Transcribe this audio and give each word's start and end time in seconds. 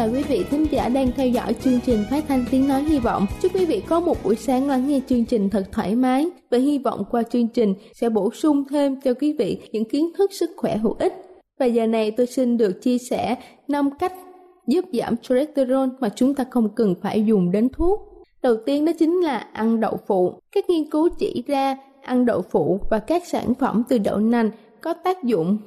Thân 0.00 0.12
chào 0.12 0.16
quý 0.16 0.22
vị 0.28 0.44
thính 0.50 0.66
giả 0.70 0.88
đang 0.88 1.12
theo 1.16 1.28
dõi 1.28 1.54
chương 1.54 1.80
trình 1.86 2.04
phát 2.10 2.24
thanh 2.28 2.44
tiếng 2.50 2.68
nói 2.68 2.82
hy 2.82 2.98
vọng. 2.98 3.26
Chúc 3.42 3.54
quý 3.54 3.66
vị 3.66 3.82
có 3.88 4.00
một 4.00 4.16
buổi 4.24 4.36
sáng 4.36 4.68
lắng 4.68 4.88
nghe 4.88 5.00
chương 5.08 5.24
trình 5.24 5.50
thật 5.50 5.64
thoải 5.72 5.96
mái 5.96 6.26
và 6.50 6.58
hy 6.58 6.78
vọng 6.78 7.04
qua 7.10 7.22
chương 7.22 7.48
trình 7.48 7.74
sẽ 7.94 8.08
bổ 8.08 8.30
sung 8.30 8.64
thêm 8.70 9.00
cho 9.00 9.14
quý 9.14 9.32
vị 9.32 9.58
những 9.72 9.84
kiến 9.84 10.10
thức 10.18 10.32
sức 10.32 10.50
khỏe 10.56 10.76
hữu 10.76 10.96
ích. 10.98 11.12
Và 11.58 11.66
giờ 11.66 11.86
này 11.86 12.10
tôi 12.10 12.26
xin 12.26 12.56
được 12.56 12.82
chia 12.82 12.98
sẻ 12.98 13.36
5 13.68 13.90
cách 13.98 14.12
giúp 14.66 14.84
giảm 14.92 15.16
cholesterol 15.16 15.88
mà 16.00 16.08
chúng 16.08 16.34
ta 16.34 16.44
không 16.50 16.68
cần 16.74 16.94
phải 17.02 17.24
dùng 17.24 17.50
đến 17.52 17.68
thuốc. 17.68 18.00
Đầu 18.42 18.56
tiên 18.66 18.84
đó 18.84 18.92
chính 18.98 19.20
là 19.20 19.38
ăn 19.38 19.80
đậu 19.80 19.98
phụ. 20.06 20.32
Các 20.52 20.70
nghiên 20.70 20.90
cứu 20.90 21.08
chỉ 21.18 21.44
ra 21.46 21.76
ăn 22.02 22.26
đậu 22.26 22.42
phụ 22.50 22.80
và 22.90 22.98
các 22.98 23.26
sản 23.26 23.54
phẩm 23.54 23.82
từ 23.88 23.98
đậu 23.98 24.18
nành 24.18 24.50
có 24.80 24.94
tác 24.94 25.24
dụng 25.24 25.58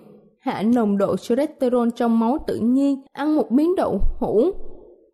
hạ 0.43 0.61
nồng 0.61 0.97
độ 0.97 1.17
cholesterol 1.17 1.89
trong 1.95 2.19
máu 2.19 2.37
tự 2.47 2.55
nhiên, 2.55 3.01
ăn 3.11 3.35
một 3.35 3.51
miếng 3.51 3.75
đậu 3.75 3.99
hũ 4.19 4.51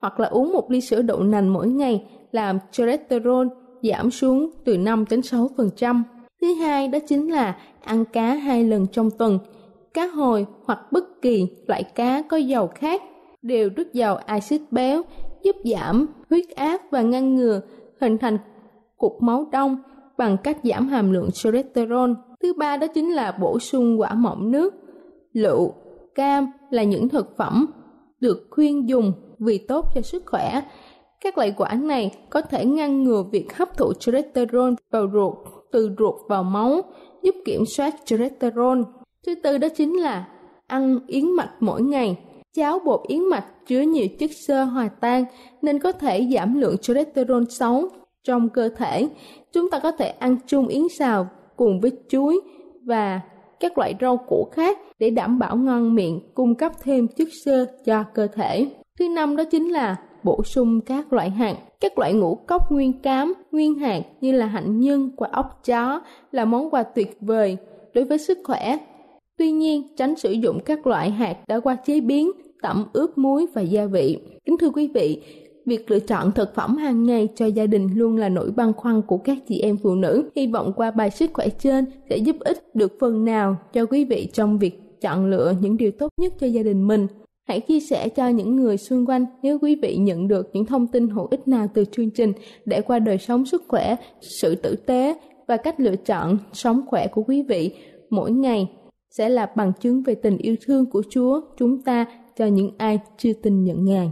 hoặc 0.02 0.20
là 0.20 0.28
uống 0.28 0.54
một 0.54 0.72
ly 0.72 0.82
sữa 0.82 1.02
đậu 1.02 1.24
nành 1.24 1.54
mỗi 1.54 1.68
ngày 1.68 2.06
làm 2.32 2.60
cholesterol 2.72 3.48
giảm 3.84 4.12
xuống 4.12 4.50
từ 4.66 4.78
5 4.78 5.06
đến 5.10 5.20
6%. 5.20 6.02
Thứ 6.42 6.54
hai 6.54 6.88
đó 6.88 7.00
chính 7.08 7.32
là 7.32 7.58
ăn 7.84 8.06
cá 8.06 8.34
hai 8.34 8.64
lần 8.64 8.88
trong 8.88 9.12
tuần. 9.12 9.40
Cá 9.94 10.06
hồi 10.06 10.46
hoặc 10.66 10.92
bất 10.92 11.22
kỳ 11.22 11.48
loại 11.68 11.84
cá 11.84 12.22
có 12.22 12.38
dầu 12.38 12.68
khác 12.68 13.02
đều 13.42 13.70
rất 13.76 13.94
giàu 13.94 14.16
axit 14.16 14.62
béo, 14.72 15.02
giúp 15.44 15.56
giảm 15.66 16.08
huyết 16.30 16.50
áp 16.56 16.82
và 16.92 17.02
ngăn 17.02 17.36
ngừa 17.36 17.62
hình 18.02 18.18
thành 18.18 18.38
cục 18.98 19.22
máu 19.22 19.46
đông 19.52 19.78
bằng 20.18 20.38
cách 20.44 20.58
giảm 20.64 20.88
hàm 20.88 21.12
lượng 21.12 21.30
cholesterol. 21.34 22.12
Thứ 22.42 22.54
ba 22.54 22.78
đó 22.78 22.88
chính 22.88 23.10
là 23.10 23.32
bổ 23.32 23.60
sung 23.60 24.02
quả 24.02 24.14
mọng 24.14 24.52
nước 24.52 24.74
lựu, 25.34 25.74
cam 26.16 26.52
là 26.70 26.84
những 26.84 27.10
thực 27.10 27.38
phẩm 27.38 27.68
được 28.20 28.48
khuyên 28.52 28.90
dùng 28.90 29.14
vì 29.40 29.58
tốt 29.58 29.86
cho 29.96 30.02
sức 30.02 30.24
khỏe. 30.26 30.62
Các 31.22 31.38
loại 31.38 31.54
quả 31.58 31.74
này 31.74 32.12
có 32.30 32.42
thể 32.42 32.66
ngăn 32.66 33.04
ngừa 33.04 33.24
việc 33.32 33.58
hấp 33.58 33.78
thụ 33.78 33.94
cholesterol 33.94 34.74
vào 34.92 35.08
ruột 35.14 35.34
từ 35.72 35.92
ruột 36.00 36.16
vào 36.30 36.44
máu, 36.44 36.82
giúp 37.24 37.36
kiểm 37.46 37.64
soát 37.66 37.96
cholesterol. 38.06 38.82
Thứ 39.26 39.36
tư 39.36 39.58
đó 39.58 39.68
chính 39.76 40.02
là 40.02 40.28
ăn 40.68 41.00
yến 41.08 41.32
mạch 41.32 41.52
mỗi 41.60 41.82
ngày. 41.82 42.18
Cháo 42.56 42.80
bột 42.86 43.02
yến 43.08 43.26
mạch 43.30 43.46
chứa 43.68 43.82
nhiều 43.82 44.08
chất 44.20 44.32
xơ 44.48 44.64
hòa 44.64 44.90
tan 45.02 45.26
nên 45.62 45.80
có 45.80 45.92
thể 45.92 46.28
giảm 46.34 46.60
lượng 46.60 46.78
cholesterol 46.78 47.44
xấu 47.50 47.90
trong 48.24 48.50
cơ 48.50 48.70
thể. 48.70 49.10
Chúng 49.54 49.70
ta 49.70 49.80
có 49.80 49.92
thể 49.92 50.10
ăn 50.10 50.38
chung 50.48 50.68
yến 50.68 50.84
xào 50.98 51.28
cùng 51.56 51.80
với 51.82 51.92
chuối 52.10 52.40
và 52.86 53.22
các 53.60 53.78
loại 53.78 53.96
rau 54.02 54.18
củ 54.18 54.50
khác 54.52 54.78
để 55.00 55.10
đảm 55.10 55.40
bảo 55.40 55.58
ngon 55.58 55.96
miệng, 55.96 56.20
cung 56.34 56.56
cấp 56.56 56.72
thêm 56.84 57.08
chất 57.08 57.28
xơ 57.46 57.66
cho 57.86 58.04
cơ 58.14 58.28
thể. 58.28 58.68
Thứ 59.00 59.10
năm 59.10 59.36
đó 59.36 59.44
chính 59.44 59.70
là 59.70 59.96
bổ 60.24 60.44
sung 60.44 60.82
các 60.82 61.14
loại 61.14 61.30
hạt. 61.30 61.56
Các 61.80 62.00
loại 62.00 62.14
ngũ 62.14 62.36
cốc 62.36 62.72
nguyên 62.72 62.94
cám, 63.02 63.34
nguyên 63.52 63.76
hạt 63.76 64.02
như 64.22 64.32
là 64.32 64.46
hạnh 64.46 64.80
nhân, 64.80 65.12
quả 65.18 65.30
ốc 65.32 65.62
chó 65.66 66.02
là 66.32 66.46
món 66.46 66.70
quà 66.70 66.84
tuyệt 66.84 67.18
vời 67.22 67.58
đối 67.94 68.06
với 68.06 68.18
sức 68.18 68.38
khỏe. 68.44 68.78
Tuy 69.38 69.52
nhiên, 69.52 69.96
tránh 69.98 70.16
sử 70.16 70.32
dụng 70.32 70.60
các 70.66 70.88
loại 70.88 71.10
hạt 71.10 71.38
đã 71.48 71.60
qua 71.60 71.76
chế 71.76 72.02
biến, 72.02 72.32
tẩm 72.62 72.86
ướp 72.94 73.18
muối 73.18 73.46
và 73.54 73.62
gia 73.62 73.86
vị. 73.86 74.18
Kính 74.46 74.58
thưa 74.58 74.70
quý 74.70 74.88
vị, 74.94 75.22
Việc 75.70 75.92
lựa 75.92 76.00
chọn 76.00 76.32
thực 76.32 76.56
phẩm 76.56 76.78
hàng 76.78 77.04
ngày 77.04 77.28
cho 77.36 77.46
gia 77.46 77.66
đình 77.66 77.88
luôn 77.96 78.18
là 78.18 78.30
nỗi 78.30 78.52
băn 78.52 78.74
khoăn 78.74 79.02
của 79.02 79.18
các 79.18 79.38
chị 79.48 79.60
em 79.60 79.78
phụ 79.78 79.96
nữ. 79.96 80.30
Hy 80.36 80.48
vọng 80.48 80.74
qua 80.76 80.92
bài 80.92 81.10
sức 81.10 81.32
khỏe 81.34 81.50
trên 81.50 81.86
sẽ 82.10 82.18
giúp 82.18 82.36
ích 82.40 82.76
được 82.76 82.94
phần 83.00 83.26
nào 83.26 83.58
cho 83.74 83.86
quý 83.86 84.06
vị 84.06 84.30
trong 84.34 84.60
việc 84.60 85.02
chọn 85.02 85.30
lựa 85.30 85.54
những 85.62 85.78
điều 85.78 85.92
tốt 85.92 86.10
nhất 86.22 86.34
cho 86.40 86.48
gia 86.48 86.64
đình 86.64 86.88
mình. 86.88 87.08
Hãy 87.48 87.60
chia 87.60 87.80
sẻ 87.80 88.10
cho 88.10 88.28
những 88.28 88.56
người 88.56 88.78
xung 88.78 89.06
quanh 89.06 89.26
nếu 89.44 89.60
quý 89.62 89.76
vị 89.76 89.98
nhận 89.98 90.28
được 90.28 90.50
những 90.54 90.66
thông 90.66 90.88
tin 90.88 91.10
hữu 91.10 91.28
ích 91.32 91.48
nào 91.48 91.68
từ 91.74 91.86
chương 91.92 92.10
trình 92.10 92.34
để 92.66 92.82
qua 92.82 93.00
đời 93.00 93.18
sống 93.18 93.46
sức 93.46 93.64
khỏe, 93.68 93.96
sự 94.22 94.56
tử 94.56 94.76
tế 94.76 95.20
và 95.48 95.58
cách 95.58 95.80
lựa 95.80 95.96
chọn 95.96 96.38
sống 96.54 96.82
khỏe 96.88 97.08
của 97.08 97.24
quý 97.24 97.44
vị 97.44 97.76
mỗi 98.10 98.32
ngày 98.32 98.68
sẽ 99.12 99.30
là 99.30 99.52
bằng 99.56 99.72
chứng 99.82 100.04
về 100.04 100.16
tình 100.16 100.38
yêu 100.38 100.56
thương 100.66 100.86
của 100.86 101.04
Chúa 101.10 101.42
chúng 101.58 101.82
ta 101.82 102.06
cho 102.38 102.46
những 102.46 102.72
ai 102.78 103.00
chưa 103.18 103.34
tin 103.34 103.64
nhận 103.64 103.86
Ngài. 103.86 104.12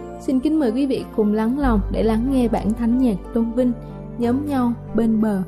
Xin 0.21 0.39
kính 0.39 0.59
mời 0.59 0.71
quý 0.71 0.85
vị 0.85 1.05
cùng 1.15 1.33
lắng 1.33 1.59
lòng 1.59 1.81
để 1.91 2.03
lắng 2.03 2.27
nghe 2.31 2.47
bản 2.47 2.73
thánh 2.73 2.97
nhạc 2.97 3.15
tôn 3.33 3.51
vinh 3.51 3.71
nhóm 4.17 4.45
nhau 4.45 4.73
bên 4.95 5.21
bờ. 5.21 5.43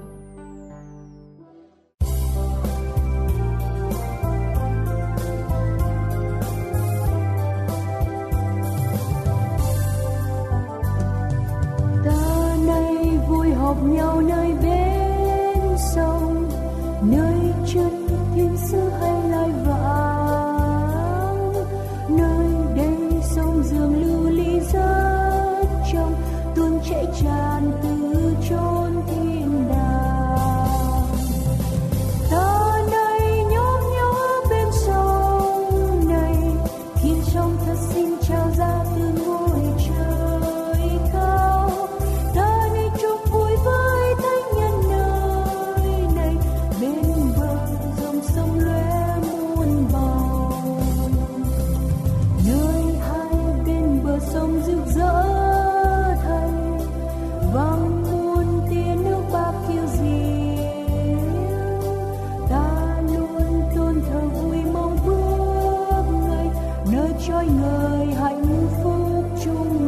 ta 12.05 12.55
nay 12.67 13.19
vui 13.29 13.53
họp 13.53 13.83
nhau 13.83 14.21
nơi 14.21 14.53
bên 14.63 15.77
sông, 15.95 16.49
nơi 17.01 17.53
chân 17.73 18.07
thiên 18.35 18.57
sứ 18.57 18.89
hay 18.89 19.12
trôi 67.27 67.45
người 67.45 68.07
hạnh 68.13 68.43
phúc 68.83 69.25
chung 69.43 69.82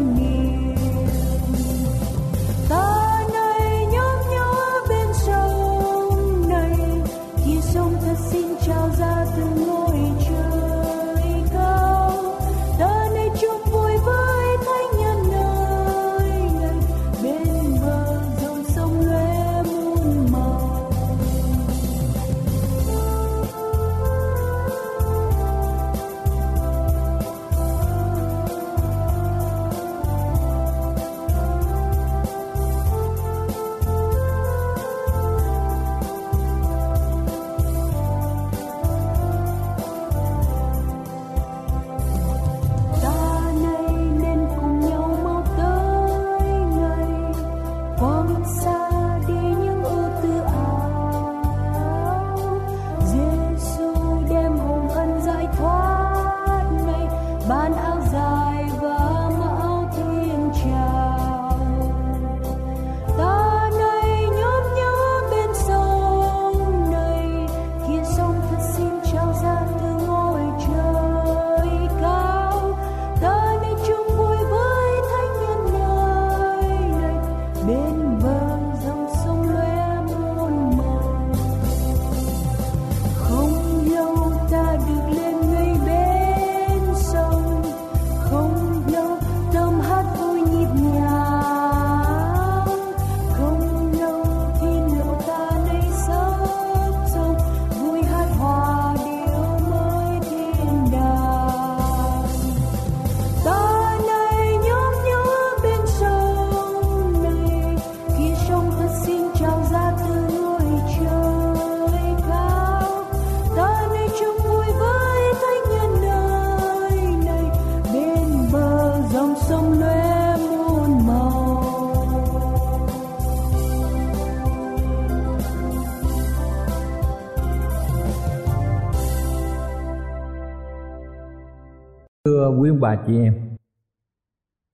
bà 132.85 133.03
chị 133.07 133.13
em. 133.17 133.33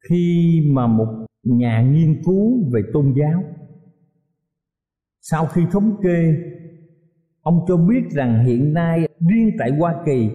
Khi 0.10 0.60
mà 0.72 0.88
một 0.88 1.26
nhà 1.44 1.82
nghiên 1.82 2.22
cứu 2.26 2.70
về 2.74 2.82
tôn 2.94 3.14
giáo, 3.20 3.44
Sau 5.22 5.46
khi 5.46 5.62
thống 5.72 6.02
kê, 6.04 6.34
Ông 7.42 7.60
cho 7.68 7.78
biết 7.78 8.02
rằng 8.12 8.46
hiện 8.46 8.74
nay 8.74 9.08
riêng 9.30 9.52
tại 9.60 9.72
Hoa 9.80 10.04
Kỳ 10.06 10.30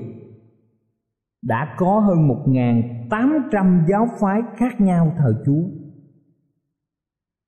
Đã 1.43 1.75
có 1.79 2.01
hơn 2.01 2.29
1.800 2.29 3.87
giáo 3.89 4.09
phái 4.21 4.41
khác 4.57 4.81
nhau 4.81 5.15
thờ 5.19 5.43
Chúa. 5.47 5.63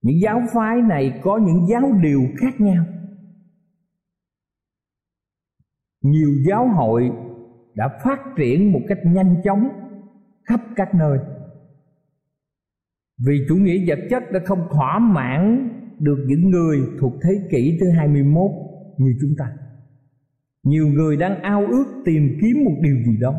Những 0.02 0.20
giáo 0.22 0.40
phái 0.54 0.82
này 0.82 1.20
có 1.22 1.38
những 1.38 1.66
giáo 1.68 1.92
điều 2.02 2.20
khác 2.36 2.60
nhau. 2.60 2.84
Nhiều 6.02 6.30
giáo 6.48 6.68
hội 6.68 7.10
đã 7.74 7.88
phát 8.04 8.18
triển 8.36 8.72
một 8.72 8.80
cách 8.88 8.98
nhanh 9.04 9.36
chóng 9.44 9.87
khắp 10.48 10.60
các 10.76 10.94
nơi 10.94 11.18
vì 13.26 13.46
chủ 13.48 13.56
nghĩa 13.56 13.84
vật 13.88 13.98
chất 14.10 14.22
đã 14.32 14.40
không 14.44 14.68
thỏa 14.72 14.98
mãn 14.98 15.68
được 15.98 16.24
những 16.26 16.50
người 16.50 16.78
thuộc 17.00 17.12
thế 17.22 17.48
kỷ 17.50 17.78
thứ 17.80 17.90
21 17.90 18.50
như 18.98 19.14
chúng 19.20 19.30
ta. 19.38 19.56
Nhiều 20.62 20.86
người 20.86 21.16
đang 21.16 21.42
ao 21.42 21.66
ước 21.66 22.02
tìm 22.04 22.22
kiếm 22.40 22.64
một 22.64 22.74
điều 22.82 22.96
gì 23.06 23.16
đó. 23.20 23.34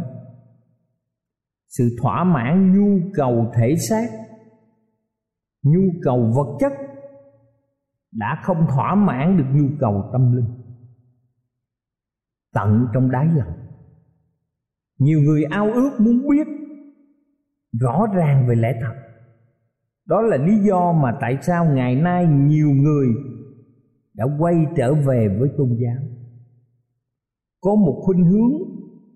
Sự 1.67 1.95
thỏa 2.01 2.23
mãn 2.23 2.73
nhu 2.73 2.99
cầu 3.13 3.51
thể 3.55 3.75
xác, 3.75 4.07
nhu 5.63 5.81
cầu 6.03 6.31
vật 6.35 6.57
chất 6.59 6.71
đã 8.11 8.41
không 8.43 8.67
thỏa 8.75 8.95
mãn 8.95 9.37
được 9.37 9.47
nhu 9.53 9.67
cầu 9.79 10.09
tâm 10.13 10.35
linh. 10.35 10.49
Tận 12.53 12.87
trong 12.93 13.11
đáy 13.11 13.27
lòng 13.37 13.59
nhiều 14.99 15.19
người 15.19 15.43
ao 15.43 15.71
ước 15.73 15.91
muốn 15.99 16.27
biết 16.29 16.47
rõ 17.71 18.07
ràng 18.13 18.47
về 18.47 18.55
lẽ 18.55 18.79
thật. 18.81 18.93
Đó 20.05 20.21
là 20.21 20.37
lý 20.37 20.59
do 20.67 20.93
mà 20.93 21.17
tại 21.21 21.37
sao 21.41 21.65
ngày 21.65 21.95
nay 21.95 22.27
nhiều 22.27 22.69
người 22.69 23.07
đã 24.13 24.25
quay 24.39 24.55
trở 24.77 24.93
về 24.93 25.37
với 25.39 25.49
tôn 25.57 25.69
giáo. 25.79 26.03
Có 27.61 27.75
một 27.75 28.01
khuynh 28.05 28.25
hướng 28.25 28.51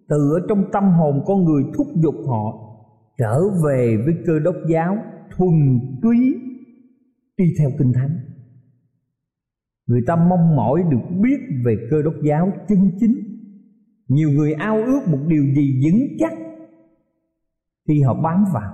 từ 0.09 0.17
ở 0.33 0.45
trong 0.49 0.65
tâm 0.71 0.83
hồn 0.83 1.23
con 1.25 1.43
người 1.43 1.63
thúc 1.77 1.87
giục 1.95 2.15
họ 2.27 2.63
trở 3.17 3.39
về 3.65 3.97
với 4.05 4.15
cơ 4.25 4.39
đốc 4.39 4.55
giáo 4.69 4.97
thuần 5.31 5.79
túy 6.01 6.17
đi 7.37 7.45
theo 7.59 7.69
kinh 7.79 7.93
thánh. 7.93 8.17
Người 9.87 10.01
ta 10.07 10.15
mong 10.15 10.55
mỏi 10.55 10.83
được 10.91 11.15
biết 11.21 11.37
về 11.65 11.75
cơ 11.91 12.01
đốc 12.01 12.13
giáo 12.23 12.51
chân 12.67 12.91
chính. 12.99 13.15
Nhiều 14.07 14.29
người 14.29 14.53
ao 14.53 14.75
ước 14.75 15.01
một 15.07 15.19
điều 15.27 15.43
gì 15.43 15.81
vững 15.83 16.07
chắc 16.19 16.33
khi 17.87 18.01
họ 18.01 18.13
bám 18.13 18.45
vào. 18.53 18.73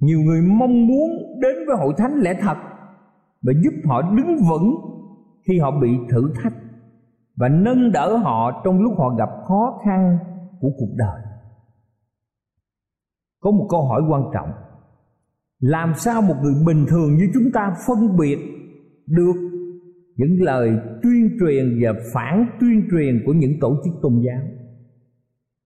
Nhiều 0.00 0.20
người 0.20 0.42
mong 0.42 0.86
muốn 0.86 1.10
đến 1.40 1.54
với 1.66 1.76
hội 1.76 1.94
thánh 1.98 2.14
lẽ 2.20 2.34
thật 2.40 2.56
và 3.42 3.52
giúp 3.62 3.72
họ 3.84 4.02
đứng 4.02 4.36
vững 4.48 4.74
khi 5.48 5.58
họ 5.58 5.70
bị 5.80 5.88
thử 6.10 6.32
thách 6.42 6.54
và 7.36 7.48
nâng 7.48 7.92
đỡ 7.92 8.16
họ 8.16 8.62
trong 8.64 8.80
lúc 8.80 8.92
họ 8.98 9.14
gặp 9.18 9.28
khó 9.48 9.78
khăn 9.84 10.18
của 10.60 10.70
cuộc 10.78 10.94
đời. 10.96 11.20
Có 13.40 13.50
một 13.50 13.66
câu 13.70 13.88
hỏi 13.88 14.02
quan 14.08 14.22
trọng. 14.34 14.50
Làm 15.60 15.92
sao 15.96 16.22
một 16.22 16.34
người 16.42 16.54
bình 16.66 16.86
thường 16.88 17.16
như 17.16 17.30
chúng 17.34 17.52
ta 17.54 17.74
phân 17.86 18.16
biệt 18.16 18.38
được 19.06 19.50
những 20.16 20.36
lời 20.40 20.70
tuyên 21.02 21.30
truyền 21.40 21.78
và 21.82 22.00
phản 22.14 22.46
tuyên 22.60 22.88
truyền 22.90 23.22
của 23.26 23.32
những 23.32 23.52
tổ 23.60 23.76
chức 23.84 23.94
tôn 24.02 24.12
giáo? 24.26 24.42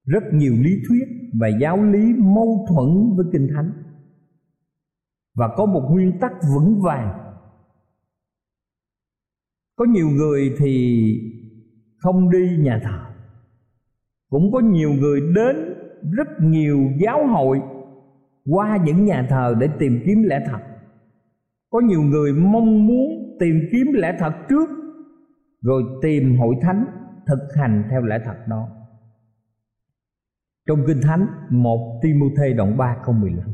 Rất 0.07 0.23
nhiều 0.33 0.53
lý 0.53 0.71
thuyết 0.89 1.24
và 1.41 1.49
giáo 1.61 1.83
lý 1.83 2.15
mâu 2.15 2.67
thuẫn 2.69 3.17
với 3.17 3.27
kinh 3.33 3.49
thánh. 3.55 3.73
Và 5.35 5.49
có 5.57 5.67
một 5.67 5.89
nguyên 5.91 6.19
tắc 6.21 6.33
vững 6.55 6.81
vàng. 6.83 7.21
Có 9.77 9.85
nhiều 9.85 10.09
người 10.09 10.55
thì 10.59 11.05
không 11.99 12.31
đi 12.31 12.57
nhà 12.59 12.81
thờ. 12.85 12.99
Cũng 14.31 14.53
có 14.53 14.61
nhiều 14.61 14.91
người 14.93 15.21
đến 15.35 15.57
rất 16.17 16.29
nhiều 16.41 16.79
giáo 16.99 17.27
hội 17.27 17.63
qua 18.51 18.79
những 18.85 19.05
nhà 19.05 19.27
thờ 19.31 19.55
để 19.61 19.69
tìm 19.79 20.01
kiếm 20.07 20.23
lẽ 20.23 20.45
thật. 20.47 20.61
Có 21.71 21.81
nhiều 21.81 22.03
người 22.03 22.33
mong 22.33 22.87
muốn 22.87 23.37
tìm 23.41 23.61
kiếm 23.73 23.87
lẽ 23.93 24.17
thật 24.19 24.33
trước, 24.49 24.69
rồi 25.63 25.83
tìm 26.03 26.39
hội 26.39 26.55
thánh 26.63 26.85
thực 27.27 27.39
hành 27.55 27.85
theo 27.91 28.03
lẽ 28.03 28.19
thật 28.25 28.37
đó 28.49 28.84
trong 30.67 30.79
kinh 30.87 31.01
thánh 31.03 31.27
1 31.51 32.01
Timôthê 32.03 32.53
đoạn 32.53 32.77
3 32.77 32.97
câu 33.05 33.15
15 33.15 33.45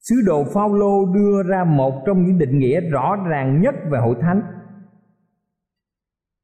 Sứ 0.00 0.16
đồ 0.26 0.44
Phaolô 0.54 1.14
đưa 1.14 1.42
ra 1.48 1.64
một 1.64 2.02
trong 2.06 2.24
những 2.24 2.38
định 2.38 2.58
nghĩa 2.58 2.80
rõ 2.80 3.16
ràng 3.28 3.60
nhất 3.60 3.74
về 3.90 3.98
hội 3.98 4.16
thánh. 4.20 4.42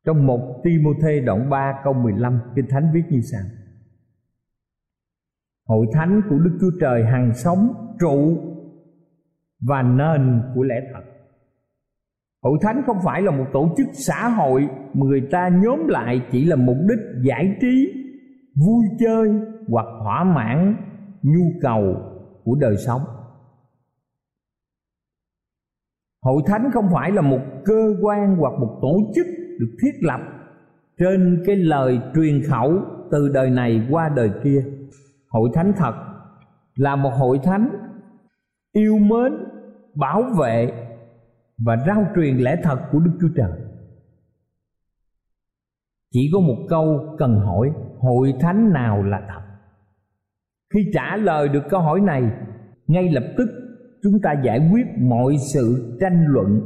Trong 0.06 0.26
một 0.26 0.60
Timôthê 0.64 1.20
đoạn 1.20 1.50
3 1.50 1.80
câu 1.84 1.92
15 1.92 2.40
Kinh 2.56 2.66
Thánh 2.68 2.90
viết 2.94 3.02
như 3.10 3.20
sau. 3.20 3.42
Hội 5.66 5.86
thánh 5.92 6.20
của 6.30 6.38
Đức 6.38 6.58
Chúa 6.60 6.70
Trời 6.80 7.04
hằng 7.04 7.34
sống 7.34 7.74
trụ 8.00 8.38
và 9.60 9.82
nền 9.82 10.42
của 10.54 10.62
lẽ 10.62 10.74
thật. 10.92 11.02
Hội 12.42 12.58
thánh 12.62 12.82
không 12.86 12.98
phải 13.04 13.22
là 13.22 13.30
một 13.30 13.46
tổ 13.52 13.74
chức 13.76 13.86
xã 13.92 14.28
hội 14.28 14.68
mà 14.94 15.06
người 15.06 15.28
ta 15.30 15.48
nhóm 15.48 15.88
lại 15.88 16.20
chỉ 16.30 16.44
là 16.44 16.56
mục 16.56 16.76
đích 16.88 17.24
giải 17.26 17.56
trí, 17.60 18.03
vui 18.54 18.84
chơi 18.98 19.28
hoặc 19.68 19.86
thỏa 20.02 20.24
mãn 20.24 20.76
nhu 21.22 21.44
cầu 21.62 21.96
của 22.44 22.54
đời 22.60 22.76
sống. 22.76 23.00
Hội 26.22 26.42
thánh 26.46 26.70
không 26.74 26.88
phải 26.92 27.12
là 27.12 27.22
một 27.22 27.40
cơ 27.64 27.96
quan 28.02 28.36
hoặc 28.36 28.52
một 28.60 28.78
tổ 28.82 29.12
chức 29.14 29.26
được 29.58 29.76
thiết 29.82 29.92
lập 30.00 30.20
trên 30.98 31.42
cái 31.46 31.56
lời 31.56 32.00
truyền 32.14 32.42
khẩu 32.42 32.80
từ 33.10 33.28
đời 33.28 33.50
này 33.50 33.86
qua 33.90 34.08
đời 34.16 34.30
kia 34.44 34.64
hội 35.28 35.50
thánh 35.54 35.72
thật 35.76 35.94
là 36.74 36.96
một 36.96 37.10
hội 37.10 37.40
thánh 37.44 37.68
yêu 38.72 38.98
mến, 38.98 39.32
bảo 39.94 40.22
vệ 40.38 40.72
và 41.58 41.76
rao 41.86 42.06
truyền 42.14 42.36
lẽ 42.36 42.56
thật 42.62 42.78
của 42.92 42.98
đức 42.98 43.12
chúa 43.20 43.28
trời 43.36 43.50
chỉ 46.14 46.30
có 46.32 46.40
một 46.40 46.56
câu 46.68 47.14
cần 47.18 47.40
hỏi, 47.40 47.72
hội 47.98 48.34
thánh 48.40 48.72
nào 48.72 49.02
là 49.02 49.22
thật? 49.28 49.40
Khi 50.74 50.90
trả 50.92 51.16
lời 51.16 51.48
được 51.48 51.62
câu 51.70 51.80
hỏi 51.80 52.00
này, 52.00 52.22
ngay 52.86 53.12
lập 53.12 53.24
tức 53.38 53.48
chúng 54.02 54.12
ta 54.22 54.34
giải 54.44 54.70
quyết 54.72 54.86
mọi 54.98 55.36
sự 55.54 55.96
tranh 56.00 56.24
luận 56.26 56.60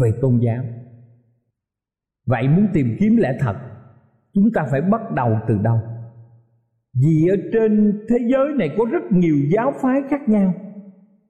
về 0.00 0.10
tôn 0.20 0.38
giáo. 0.38 0.64
Vậy 2.26 2.48
muốn 2.48 2.66
tìm 2.72 2.96
kiếm 3.00 3.16
lẽ 3.16 3.36
thật, 3.40 3.56
chúng 4.34 4.52
ta 4.54 4.66
phải 4.70 4.80
bắt 4.80 5.00
đầu 5.14 5.38
từ 5.48 5.58
đâu? 5.62 5.80
Vì 7.04 7.26
ở 7.30 7.36
trên 7.52 8.00
thế 8.08 8.16
giới 8.32 8.52
này 8.58 8.70
có 8.78 8.84
rất 8.92 9.02
nhiều 9.10 9.36
giáo 9.50 9.72
phái 9.82 10.00
khác 10.10 10.28
nhau, 10.28 10.54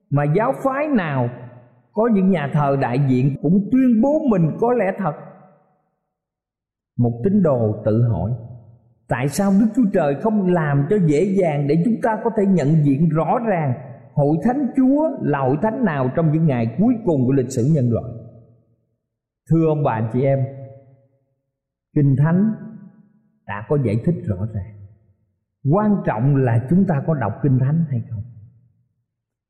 mà 0.09 0.23
giáo 0.35 0.53
phái 0.63 0.87
nào 0.87 1.29
có 1.93 2.09
những 2.13 2.29
nhà 2.29 2.49
thờ 2.53 2.77
đại 2.81 2.99
diện 3.07 3.35
cũng 3.41 3.69
tuyên 3.71 4.01
bố 4.01 4.19
mình 4.29 4.57
có 4.59 4.73
lẽ 4.73 4.85
thật? 4.97 5.13
Một 6.97 7.21
tín 7.23 7.43
đồ 7.43 7.81
tự 7.85 8.03
hỏi, 8.03 8.31
tại 9.07 9.27
sao 9.27 9.51
đức 9.51 9.67
chúa 9.75 9.89
trời 9.93 10.15
không 10.21 10.47
làm 10.47 10.85
cho 10.89 10.97
dễ 11.05 11.23
dàng 11.23 11.67
để 11.67 11.81
chúng 11.85 12.01
ta 12.03 12.17
có 12.23 12.29
thể 12.37 12.45
nhận 12.45 12.85
diện 12.85 13.09
rõ 13.09 13.39
ràng 13.47 13.73
hội 14.13 14.37
thánh 14.43 14.67
chúa 14.75 15.09
là 15.21 15.39
hội 15.39 15.57
thánh 15.61 15.85
nào 15.85 16.11
trong 16.15 16.31
những 16.31 16.45
ngày 16.45 16.75
cuối 16.79 16.93
cùng 17.05 17.25
của 17.25 17.31
lịch 17.31 17.51
sử 17.51 17.63
nhân 17.73 17.89
loại? 17.91 18.11
Thưa 19.49 19.67
ông 19.67 19.83
bà 19.83 19.91
anh 19.91 20.09
chị 20.13 20.23
em, 20.23 20.39
kinh 21.95 22.15
thánh 22.17 22.51
đã 23.47 23.65
có 23.69 23.77
giải 23.85 23.95
thích 24.05 24.15
rõ 24.25 24.47
ràng. 24.53 24.75
Quan 25.71 25.95
trọng 26.05 26.35
là 26.35 26.67
chúng 26.69 26.85
ta 26.87 27.03
có 27.07 27.13
đọc 27.13 27.33
kinh 27.43 27.59
thánh 27.59 27.85
hay 27.89 28.01
không? 28.09 28.23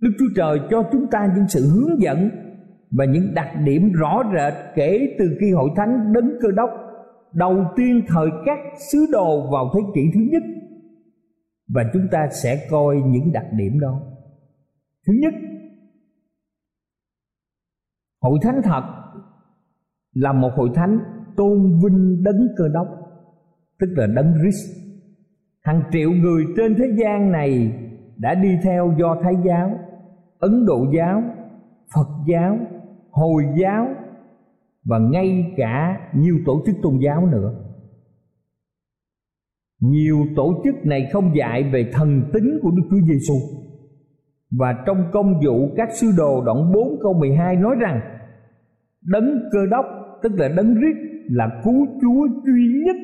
Đức 0.02 0.12
chúa 0.20 0.30
trời 0.36 0.60
cho 0.70 0.84
chúng 0.92 1.08
ta 1.12 1.28
những 1.36 1.48
sự 1.48 1.70
hướng 1.70 2.02
dẫn 2.02 2.30
và 2.92 3.06
những 3.06 3.34
đặc 3.34 3.48
điểm 3.64 3.92
rõ 3.92 4.24
rệt 4.36 4.54
kể 4.76 5.16
từ 5.20 5.38
khi 5.40 5.52
hội 5.52 5.70
thánh 5.76 6.14
đấng 6.14 6.30
cơ 6.42 6.48
đốc 6.56 6.70
đầu 7.36 7.66
tiên 7.76 8.02
thời 8.08 8.28
các 8.46 8.60
sứ 8.92 9.06
đồ 9.12 9.52
vào 9.52 9.72
thế 9.74 9.80
kỷ 9.96 10.02
thứ 10.14 10.20
nhất. 10.32 10.44
Và 11.68 11.84
chúng 11.94 12.08
ta 12.12 12.28
sẽ 12.44 12.68
coi 12.70 12.96
những 13.06 13.32
đặc 13.34 13.46
điểm 13.52 13.80
đó. 13.80 14.02
Thứ 15.08 15.14
nhất, 15.22 15.34
hội 18.22 18.40
thánh 18.42 18.62
thật 18.64 18.84
là 20.14 20.34
một 20.34 20.50
hội 20.56 20.70
thánh 20.76 21.00
tôn 21.38 21.80
vinh 21.84 22.24
đấng 22.24 22.48
cơ 22.58 22.68
đốc, 22.74 22.88
tức 23.80 23.88
là 23.96 24.08
đấng 24.08 24.34
Christ. 24.42 24.86
Hàng 25.62 25.84
triệu 25.92 26.12
người 26.12 26.44
trên 26.58 26.76
thế 26.76 26.86
gian 26.98 27.32
này 27.32 27.82
đã 28.18 28.36
đi 28.36 28.58
theo 28.64 28.96
do 29.00 29.18
thái 29.24 29.34
giáo, 29.46 29.80
ấn 30.40 30.66
độ 30.66 30.86
giáo, 30.98 31.24
phật 31.96 32.08
giáo, 32.28 32.58
hồi 33.12 33.44
giáo 33.62 33.88
và 34.86 35.00
ngay 35.00 35.54
cả 35.58 35.98
nhiều 36.16 36.36
tổ 36.46 36.64
chức 36.66 36.76
tôn 36.82 37.00
giáo 37.06 37.28
nữa 37.28 37.66
nhiều 39.80 40.18
tổ 40.36 40.62
chức 40.64 40.86
này 40.86 41.10
không 41.14 41.36
dạy 41.38 41.64
về 41.74 41.92
thần 41.94 42.24
tính 42.34 42.60
của 42.62 42.72
Đức 42.72 42.84
Chúa 42.90 43.08
Giêsu 43.08 43.36
và 44.52 44.84
trong 44.86 44.98
công 45.12 45.34
vụ 45.46 45.74
các 45.78 45.90
sứ 45.94 46.08
đồ 46.18 46.44
đoạn 46.46 46.72
4 46.74 47.00
câu 47.02 47.14
12 47.14 47.56
nói 47.56 47.76
rằng, 47.80 48.02
đấng 49.02 49.40
cơ 49.52 49.60
đốc 49.72 49.86
tức 50.24 50.32
là 50.36 50.48
đấng 50.48 50.76
rít, 50.76 50.96
là 51.30 51.62
cứu 51.64 51.86
chúa 52.02 52.28
duy 52.46 52.84
nhất 52.86 52.96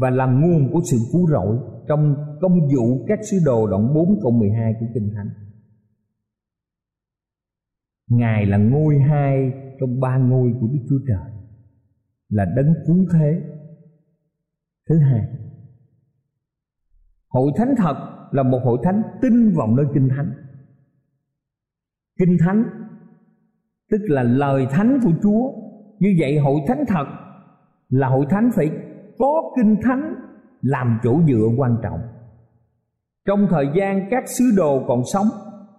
và 0.00 0.10
là 0.10 0.26
nguồn 0.26 0.72
của 0.72 0.80
sự 0.90 0.96
cứu 1.12 1.26
rỗi 1.30 1.58
trong 1.88 2.14
công 2.40 2.58
vụ 2.60 3.04
các 3.08 3.18
sứ 3.30 3.36
đồ 3.44 3.66
đoạn 3.66 3.94
4 3.94 4.20
câu 4.22 4.30
12 4.30 4.72
của 4.80 4.86
Kinh 4.94 5.10
Thánh. 5.16 5.28
Ngài 8.10 8.46
là 8.46 8.56
ngôi 8.56 8.98
hai 8.98 9.52
trong 9.80 10.00
ba 10.00 10.18
ngôi 10.18 10.52
của 10.60 10.66
Đức 10.66 10.80
Chúa 10.88 10.98
Trời 11.08 11.32
là 12.28 12.44
đấng 12.56 12.74
cứu 12.86 13.06
thế. 13.12 13.42
Thứ 14.88 14.98
hai, 14.98 15.28
hội 17.28 17.52
thánh 17.56 17.74
thật 17.76 17.94
là 18.32 18.42
một 18.42 18.60
hội 18.64 18.78
thánh 18.82 19.02
tin 19.22 19.52
vào 19.56 19.76
nơi 19.76 19.86
Kinh 19.94 20.08
Thánh. 20.08 20.32
Kinh 22.18 22.36
Thánh 22.40 22.64
tức 23.90 24.00
là 24.08 24.22
lời 24.22 24.66
thánh 24.70 24.98
của 25.04 25.12
Chúa 25.22 25.52
như 25.98 26.14
vậy 26.20 26.38
hội 26.38 26.60
thánh 26.68 26.84
thật 26.88 27.04
là 27.88 28.08
hội 28.08 28.26
thánh 28.30 28.50
phải 28.56 28.70
có 29.18 29.42
kinh 29.56 29.76
thánh 29.82 30.14
làm 30.62 30.98
chỗ 31.02 31.20
dựa 31.28 31.48
quan 31.56 31.76
trọng 31.82 32.00
trong 33.26 33.46
thời 33.50 33.66
gian 33.76 34.08
các 34.10 34.24
sứ 34.38 34.44
đồ 34.56 34.84
còn 34.88 35.02
sống 35.12 35.26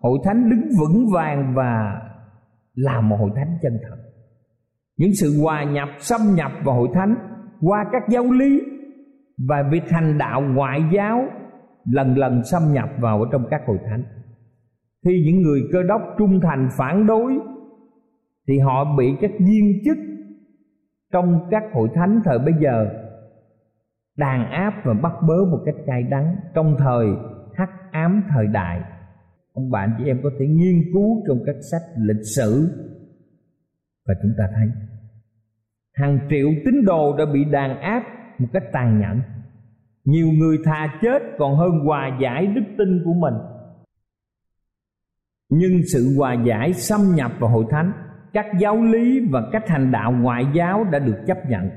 hội 0.02 0.20
thánh 0.24 0.50
đứng 0.50 0.70
vững 0.80 1.06
vàng 1.14 1.54
và 1.56 2.02
là 2.80 3.02
một 3.02 3.16
hội 3.20 3.32
thánh 3.36 3.58
chân 3.62 3.80
thật. 3.90 3.98
Những 4.98 5.12
sự 5.14 5.42
hòa 5.42 5.64
nhập, 5.64 5.90
xâm 5.98 6.22
nhập 6.36 6.52
vào 6.64 6.76
hội 6.76 6.88
thánh 6.94 7.16
qua 7.62 7.86
các 7.92 8.04
giáo 8.10 8.32
lý 8.32 8.62
và 9.48 9.64
việc 9.72 9.90
hành 9.90 10.18
đạo 10.18 10.42
ngoại 10.42 10.82
giáo 10.94 11.22
lần 11.86 12.18
lần 12.18 12.44
xâm 12.44 12.62
nhập 12.74 12.90
vào 13.00 13.22
ở 13.24 13.30
trong 13.32 13.46
các 13.52 13.62
hội 13.68 13.78
thánh. 13.90 14.04
Khi 15.06 15.24
những 15.26 15.42
người 15.42 15.62
cơ 15.74 15.84
đốc 15.84 16.02
trung 16.18 16.40
thành 16.44 16.70
phản 16.78 17.06
đối 17.08 17.40
thì 18.48 18.60
họ 18.60 18.96
bị 18.98 19.06
các 19.22 19.32
viên 19.40 19.82
chức 19.86 19.98
trong 21.14 21.48
các 21.52 21.64
hội 21.74 21.90
thánh 21.96 22.22
thời 22.26 22.40
bây 22.40 22.54
giờ 22.62 22.90
đàn 24.18 24.52
áp 24.52 24.74
và 24.86 24.94
bắt 24.94 25.14
bớ 25.28 25.46
một 25.52 25.60
cách 25.66 25.76
cay 25.86 26.04
đắng 26.04 26.36
trong 26.56 26.76
thời 26.80 27.08
hắc 27.56 27.70
ám 27.92 28.24
thời 28.30 28.48
đại 28.48 28.82
ông 29.60 29.72
bạn 29.72 29.90
chị 29.98 30.04
em 30.06 30.20
có 30.24 30.30
thể 30.40 30.46
nghiên 30.48 30.82
cứu 30.94 31.24
trong 31.28 31.38
các 31.46 31.56
sách 31.72 31.82
lịch 31.98 32.26
sử. 32.36 32.70
Và 34.08 34.14
chúng 34.22 34.32
ta 34.38 34.44
thấy, 34.56 34.68
hàng 35.94 36.20
triệu 36.30 36.48
tín 36.66 36.86
đồ 36.86 37.18
đã 37.18 37.26
bị 37.34 37.44
đàn 37.52 37.82
áp 37.82 38.04
một 38.40 38.48
cách 38.54 38.64
tàn 38.74 39.00
nhẫn. 39.00 39.22
Nhiều 40.06 40.28
người 40.28 40.58
thà 40.66 41.00
chết 41.02 41.22
còn 41.38 41.56
hơn 41.56 41.72
hòa 41.86 42.18
giải 42.22 42.48
đức 42.48 42.62
tin 42.78 43.02
của 43.06 43.14
mình. 43.14 43.34
Nhưng 45.50 45.82
sự 45.94 46.18
hòa 46.18 46.36
giải 46.48 46.74
xâm 46.74 47.00
nhập 47.16 47.32
vào 47.40 47.50
hội 47.50 47.66
thánh, 47.70 47.92
các 48.34 48.46
giáo 48.60 48.84
lý 48.84 49.20
và 49.32 49.50
cách 49.52 49.64
hành 49.68 49.92
đạo 49.92 50.12
ngoại 50.12 50.44
giáo 50.56 50.84
đã 50.92 51.00
được 51.00 51.18
chấp 51.28 51.38
nhận. 51.50 51.70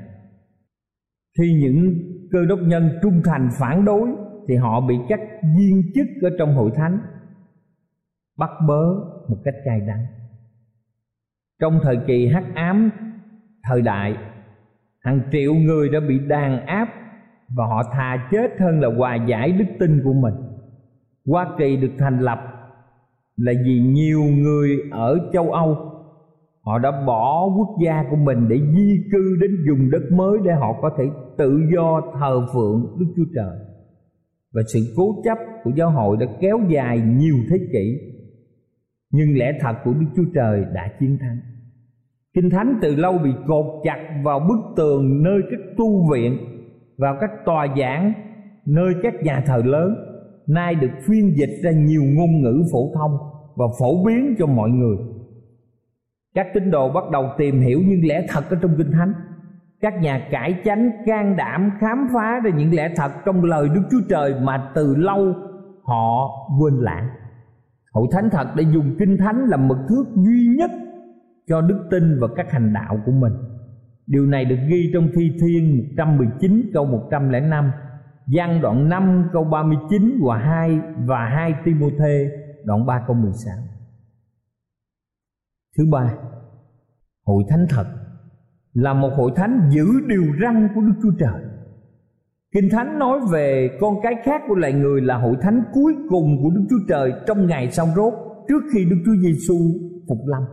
Khi 1.37 1.53
những 1.61 1.93
cơ 2.31 2.45
đốc 2.45 2.59
nhân 2.59 2.89
trung 3.01 3.21
thành 3.25 3.49
phản 3.59 3.85
đối 3.85 4.09
thì 4.47 4.55
họ 4.55 4.81
bị 4.87 4.95
các 5.09 5.19
viên 5.57 5.81
chức 5.95 6.07
ở 6.21 6.29
trong 6.39 6.55
hội 6.55 6.71
thánh 6.75 6.99
bắt 8.37 8.49
bớ 8.67 8.93
một 9.29 9.37
cách 9.43 9.55
cay 9.65 9.79
đắng. 9.79 10.05
Trong 11.61 11.79
thời 11.83 11.97
kỳ 12.07 12.27
hắc 12.27 12.43
ám 12.55 12.89
thời 13.63 13.81
đại, 13.81 14.15
hàng 14.99 15.21
triệu 15.31 15.53
người 15.53 15.89
đã 15.89 15.99
bị 15.99 16.19
đàn 16.27 16.65
áp 16.65 16.87
và 17.55 17.65
họ 17.65 17.83
thà 17.93 18.27
chết 18.31 18.51
hơn 18.59 18.79
là 18.79 18.89
hòa 18.97 19.17
giải 19.27 19.51
đức 19.51 19.65
tin 19.79 20.01
của 20.03 20.13
mình. 20.13 20.33
Hoa 21.25 21.55
kỳ 21.57 21.77
được 21.77 21.91
thành 21.99 22.19
lập 22.19 22.39
là 23.37 23.53
vì 23.65 23.79
nhiều 23.79 24.23
người 24.23 24.77
ở 24.91 25.29
châu 25.33 25.51
âu, 25.51 25.75
họ 26.61 26.79
đã 26.79 27.03
bỏ 27.07 27.45
quốc 27.57 27.77
gia 27.85 28.03
của 28.09 28.15
mình 28.15 28.47
để 28.47 28.59
di 28.75 29.03
cư 29.11 29.37
đến 29.41 29.51
vùng 29.69 29.91
đất 29.91 30.11
mới 30.11 30.37
để 30.45 30.53
họ 30.53 30.73
có 30.81 30.89
thể 30.97 31.03
tự 31.37 31.61
do 31.75 32.01
thờ 32.19 32.47
phượng 32.53 32.97
đức 32.99 33.05
chúa 33.15 33.25
trời. 33.35 33.57
Và 34.53 34.61
sự 34.73 34.93
cố 34.97 35.21
chấp 35.23 35.37
của 35.63 35.71
giáo 35.75 35.91
hội 35.91 36.17
đã 36.19 36.25
kéo 36.39 36.59
dài 36.69 37.01
nhiều 37.01 37.35
thế 37.49 37.57
kỷ 37.73 38.12
nhưng 39.13 39.37
lẽ 39.37 39.51
thật 39.61 39.73
của 39.83 39.93
đức 39.93 40.05
chúa 40.15 40.25
trời 40.35 40.65
đã 40.73 40.87
chiến 40.99 41.17
thắng. 41.21 41.37
Kinh 42.33 42.49
thánh 42.49 42.79
từ 42.81 42.95
lâu 42.95 43.17
bị 43.17 43.29
cột 43.47 43.65
chặt 43.83 43.99
vào 44.23 44.39
bức 44.39 44.75
tường 44.75 45.23
nơi 45.23 45.41
các 45.51 45.59
tu 45.77 46.11
viện, 46.11 46.37
vào 46.97 47.17
các 47.21 47.29
tòa 47.45 47.67
giảng, 47.77 48.13
nơi 48.65 48.93
các 49.03 49.13
nhà 49.23 49.43
thờ 49.45 49.61
lớn. 49.65 49.95
Nay 50.47 50.75
được 50.75 50.91
phiên 51.07 51.33
dịch 51.37 51.59
ra 51.63 51.71
nhiều 51.71 52.01
ngôn 52.03 52.41
ngữ 52.41 52.63
phổ 52.71 52.91
thông 52.95 53.17
và 53.55 53.65
phổ 53.79 54.03
biến 54.05 54.35
cho 54.39 54.45
mọi 54.45 54.69
người. 54.69 54.97
Các 56.35 56.47
tín 56.53 56.71
đồ 56.71 56.89
bắt 56.89 57.03
đầu 57.11 57.29
tìm 57.37 57.59
hiểu 57.59 57.79
những 57.85 58.07
lẽ 58.07 58.25
thật 58.29 58.43
ở 58.49 58.57
trong 58.61 58.75
kinh 58.77 58.91
thánh. 58.91 59.13
Các 59.81 59.93
nhà 60.01 60.27
cải 60.31 60.55
chánh 60.65 60.91
can 61.05 61.37
đảm 61.37 61.71
khám 61.79 62.07
phá 62.13 62.39
ra 62.43 62.51
những 62.57 62.75
lẽ 62.75 62.93
thật 62.95 63.11
trong 63.25 63.43
lời 63.43 63.69
đức 63.75 63.81
chúa 63.91 64.01
trời 64.09 64.35
mà 64.41 64.71
từ 64.75 64.95
lâu 64.95 65.33
họ 65.83 66.29
quên 66.59 66.73
lãng 66.73 67.07
hội 67.93 68.07
thánh 68.11 68.29
thật 68.29 68.47
đã 68.55 68.63
dùng 68.73 68.95
kinh 68.99 69.17
thánh 69.17 69.45
làm 69.45 69.67
mực 69.67 69.77
thước 69.89 70.05
duy 70.15 70.47
nhất 70.57 70.71
cho 71.47 71.61
đức 71.61 71.87
tin 71.91 72.19
và 72.19 72.27
các 72.35 72.51
hành 72.51 72.73
đạo 72.73 73.01
của 73.05 73.11
mình. 73.11 73.33
Điều 74.07 74.25
này 74.25 74.45
được 74.45 74.59
ghi 74.69 74.91
trong 74.93 75.09
Thi 75.15 75.31
Thiên 75.41 75.93
119 75.97 76.69
câu 76.73 76.85
105 76.85 77.71
Giăng 78.27 78.61
đoạn 78.61 78.89
5 78.89 79.29
câu 79.33 79.43
39 79.43 80.19
và 80.27 80.37
2 80.37 80.79
và 81.05 81.25
2 81.25 81.55
Timôthê 81.65 82.29
đoạn 82.65 82.85
3 82.85 83.03
câu 83.07 83.15
16 83.15 83.53
Thứ 85.77 85.85
ba, 85.91 86.13
Hội 87.25 87.43
thánh 87.49 87.65
thật 87.69 87.85
là 88.73 88.93
một 88.93 89.09
hội 89.15 89.31
thánh 89.35 89.69
giữ 89.69 89.85
điều 90.07 90.23
răn 90.41 90.67
của 90.75 90.81
Đức 90.81 90.93
Chúa 91.03 91.11
Trời. 91.19 91.43
Kinh 92.53 92.69
Thánh 92.69 92.99
nói 92.99 93.19
về 93.31 93.77
con 93.81 93.95
cái 94.03 94.13
khác 94.23 94.41
của 94.47 94.55
loài 94.55 94.73
người 94.73 95.01
là 95.01 95.17
hội 95.17 95.35
thánh 95.41 95.63
cuối 95.73 95.93
cùng 96.09 96.43
của 96.43 96.49
Đức 96.49 96.65
Chúa 96.69 96.85
Trời 96.89 97.13
trong 97.27 97.47
ngày 97.47 97.71
sau 97.71 97.87
rốt, 97.95 98.13
trước 98.47 98.63
khi 98.73 98.85
Đức 98.89 98.97
Chúa 99.05 99.15
Giêsu 99.21 99.55
phục 100.09 100.17
lâm. 100.25 100.43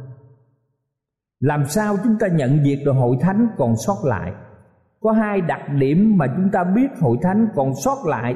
Làm 1.40 1.64
sao 1.64 1.96
chúng 2.04 2.14
ta 2.20 2.26
nhận 2.28 2.64
diện 2.64 2.84
được 2.84 2.92
hội 2.92 3.16
thánh 3.20 3.46
còn 3.58 3.72
sót 3.86 3.96
lại? 4.04 4.32
Có 5.00 5.12
hai 5.12 5.40
đặc 5.40 5.60
điểm 5.78 6.14
mà 6.16 6.26
chúng 6.36 6.48
ta 6.52 6.64
biết 6.74 6.88
hội 7.00 7.16
thánh 7.22 7.48
còn 7.54 7.72
sót 7.84 7.96
lại 8.06 8.34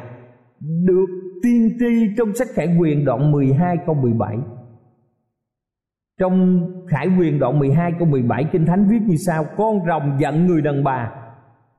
được 0.61 1.07
tiên 1.43 1.69
tri 1.79 2.15
trong 2.19 2.35
sách 2.35 2.49
Khải 2.55 2.77
Quyền 2.81 3.05
đoạn 3.05 3.33
12 3.33 3.77
câu 3.87 3.95
17 3.95 4.37
trong 6.21 6.61
Khải 6.89 7.09
Quyền 7.19 7.39
đoạn 7.39 7.59
12 7.59 7.93
câu 7.99 8.09
17 8.09 8.45
Kinh 8.53 8.67
Thánh 8.67 8.89
viết 8.91 8.99
như 9.07 9.17
sau, 9.27 9.45
Con 9.57 9.79
rồng 9.89 10.17
giận 10.21 10.47
người 10.47 10.63
đàn 10.63 10.85
bà 10.85 11.24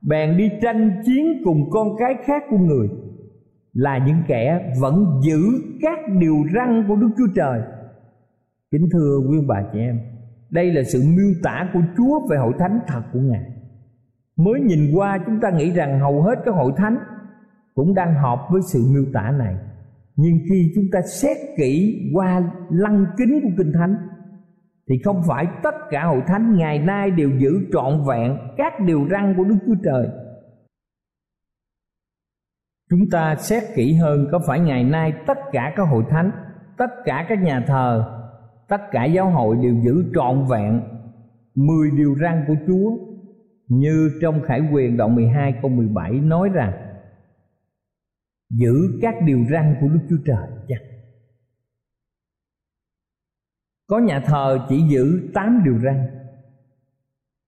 Bèn 0.07 0.37
đi 0.37 0.49
tranh 0.61 1.01
chiến 1.05 1.25
cùng 1.45 1.69
con 1.69 1.87
cái 1.99 2.15
khác 2.25 2.43
của 2.49 2.57
người 2.57 2.87
Là 3.73 3.97
những 4.07 4.23
kẻ 4.27 4.73
vẫn 4.81 5.05
giữ 5.23 5.39
các 5.81 5.99
điều 6.19 6.35
răn 6.55 6.85
của 6.87 6.95
Đức 6.95 7.09
Chúa 7.17 7.33
Trời. 7.35 7.61
Kính 8.71 8.89
thưa 8.93 9.17
quý 9.29 9.37
bà 9.47 9.63
chị 9.73 9.79
em, 9.79 9.99
đây 10.49 10.73
là 10.73 10.83
sự 10.83 11.01
miêu 11.17 11.33
tả 11.43 11.69
của 11.73 11.81
Chúa 11.97 12.27
về 12.29 12.37
hội 12.37 12.53
thánh 12.59 12.79
thật 12.87 13.01
của 13.13 13.19
Ngài. 13.19 13.51
Mới 14.35 14.59
nhìn 14.59 14.95
qua, 14.95 15.19
chúng 15.25 15.39
ta 15.41 15.49
nghĩ 15.49 15.71
rằng 15.71 15.99
hầu 15.99 16.21
hết 16.21 16.35
các 16.45 16.55
hội 16.55 16.71
thánh 16.77 16.97
Cũng 17.73 17.93
đang 17.93 18.13
hợp 18.13 18.39
với 18.51 18.61
sự 18.73 18.79
miêu 18.93 19.05
tả 19.13 19.31
này. 19.39 19.55
Nhưng 20.15 20.33
khi 20.49 20.71
chúng 20.75 20.85
ta 20.91 20.99
xét 21.21 21.37
kỹ 21.57 22.01
qua 22.13 22.51
lăng 22.69 23.05
kính 23.17 23.39
của 23.43 23.49
Kinh 23.57 23.73
Thánh 23.73 23.95
thì 24.89 24.95
không 25.03 25.21
phải 25.27 25.45
tất 25.63 25.75
cả 25.89 26.05
hội 26.05 26.21
thánh 26.27 26.55
ngày 26.55 26.79
nay 26.79 27.11
đều 27.11 27.29
giữ 27.39 27.49
trọn 27.73 28.03
vẹn 28.07 28.37
các 28.57 28.73
điều 28.85 29.07
răn 29.11 29.33
của 29.37 29.43
Đức 29.43 29.57
Chúa 29.65 29.75
Trời 29.83 30.07
Chúng 32.89 33.09
ta 33.11 33.35
xét 33.35 33.63
kỹ 33.75 33.93
hơn 33.93 34.27
có 34.31 34.39
phải 34.47 34.59
ngày 34.59 34.83
nay 34.83 35.13
tất 35.27 35.37
cả 35.51 35.73
các 35.75 35.83
hội 35.83 36.03
thánh, 36.09 36.31
Tất 36.77 36.89
cả 37.05 37.25
các 37.29 37.39
nhà 37.41 37.63
thờ, 37.67 38.05
tất 38.69 38.81
cả 38.91 39.05
giáo 39.05 39.29
hội 39.29 39.55
đều 39.61 39.75
giữ 39.83 40.11
trọn 40.15 40.45
vẹn 40.49 40.81
10 41.55 41.91
điều 41.97 42.15
răn 42.21 42.43
của 42.47 42.55
Chúa, 42.67 42.97
như 43.67 44.09
trong 44.21 44.41
Khải 44.41 44.61
Quyền 44.73 44.97
đoạn 44.97 45.15
12 45.15 45.53
câu 45.61 45.71
17 45.71 46.11
nói 46.11 46.49
rằng, 46.53 46.73
giữ 48.49 48.73
các 49.01 49.15
điều 49.25 49.39
răn 49.51 49.75
của 49.81 49.87
Đức 49.87 49.99
Chúa 50.09 50.23
Trời 50.25 50.47
chăng? 50.67 50.94
Có 53.87 53.99
nhà 53.99 54.19
thờ 54.25 54.65
chỉ 54.69 54.81
giữ 54.89 55.29
8 55.33 55.61
điều 55.65 55.79
răn. 55.83 56.07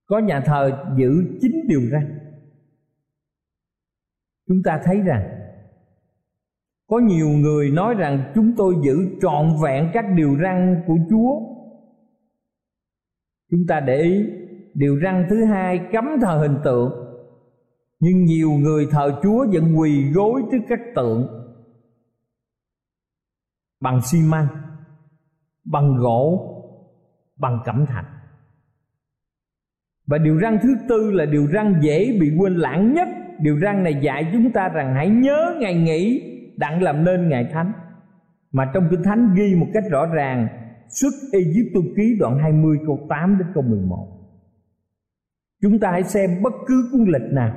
Có 0.06 0.20
nhà 0.20 0.42
thờ 0.46 0.86
giữ 0.98 1.38
9 1.42 1.52
điều 1.68 1.82
răn. 1.92 2.20
Chúng 4.48 4.64
ta 4.64 4.82
thấy 4.84 5.02
rằng, 5.02 5.30
có 6.88 7.00
nhiều 7.00 7.28
người 7.30 7.72
nói 7.72 7.96
rằng 7.96 8.32
chúng 8.36 8.54
tôi 8.58 8.76
giữ 8.84 9.18
trọn 9.22 9.46
vẹn 9.64 9.90
các 9.94 10.06
điều 10.16 10.38
răn 10.44 10.84
của 10.88 10.98
chúa. 11.10 11.40
Chúng 13.52 13.62
ta 13.68 13.80
để 13.80 14.02
ý, 14.02 14.26
điều 14.74 15.00
răn 15.04 15.28
thứ 15.30 15.46
hai 15.46 15.80
cấm 15.94 16.06
thờ 16.22 16.38
hình 16.38 16.58
tượng. 16.64 16.92
Nhưng 18.00 18.24
nhiều 18.24 18.50
người 18.52 18.88
thờ 18.92 19.20
chúa 19.24 19.48
vẫn 19.54 19.76
quỳ 19.80 20.12
gối 20.12 20.42
trước 20.52 20.62
các 20.70 20.80
tượng. 20.96 21.28
Bằng 23.82 24.02
xi 24.02 24.20
măng 24.22 24.67
bằng 25.72 25.96
gỗ, 25.96 26.54
bằng 27.40 27.60
cẩm 27.66 27.86
thạch. 27.86 28.06
Và 30.08 30.18
điều 30.18 30.40
răn 30.40 30.60
thứ 30.64 30.76
tư 30.90 31.12
là 31.12 31.26
điều 31.26 31.48
răn 31.54 31.80
dễ 31.82 32.18
bị 32.20 32.32
quên 32.38 32.56
lãng 32.56 32.94
nhất. 32.94 33.08
Điều 33.40 33.60
răn 33.60 33.84
này 33.84 33.96
dạy 34.02 34.30
chúng 34.34 34.52
ta 34.52 34.70
rằng 34.70 34.96
hãy 34.96 35.10
nhớ 35.10 35.56
ngày 35.60 35.76
nghỉ 35.76 36.22
đặng 36.58 36.82
làm 36.82 37.04
nên 37.04 37.30
ngày 37.30 37.50
thánh. 37.54 37.72
Mà 38.52 38.72
trong 38.74 38.88
kinh 38.92 39.04
thánh 39.04 39.34
ghi 39.36 39.56
một 39.56 39.68
cách 39.74 39.84
rõ 39.90 40.06
ràng, 40.06 40.48
xuất 40.90 41.14
Egypto 41.34 41.80
ký 41.96 42.18
đoạn 42.20 42.40
20 42.40 42.78
câu 42.86 43.06
8 43.10 43.38
đến 43.38 43.48
câu 43.54 43.64
11 43.64 44.18
chúng 45.62 45.80
ta 45.80 45.92
hãy 45.92 46.04
xem 46.04 46.42
bất 46.44 46.54
cứ 46.68 46.90
cuốn 46.92 47.02
lịch 47.08 47.32
nào. 47.32 47.56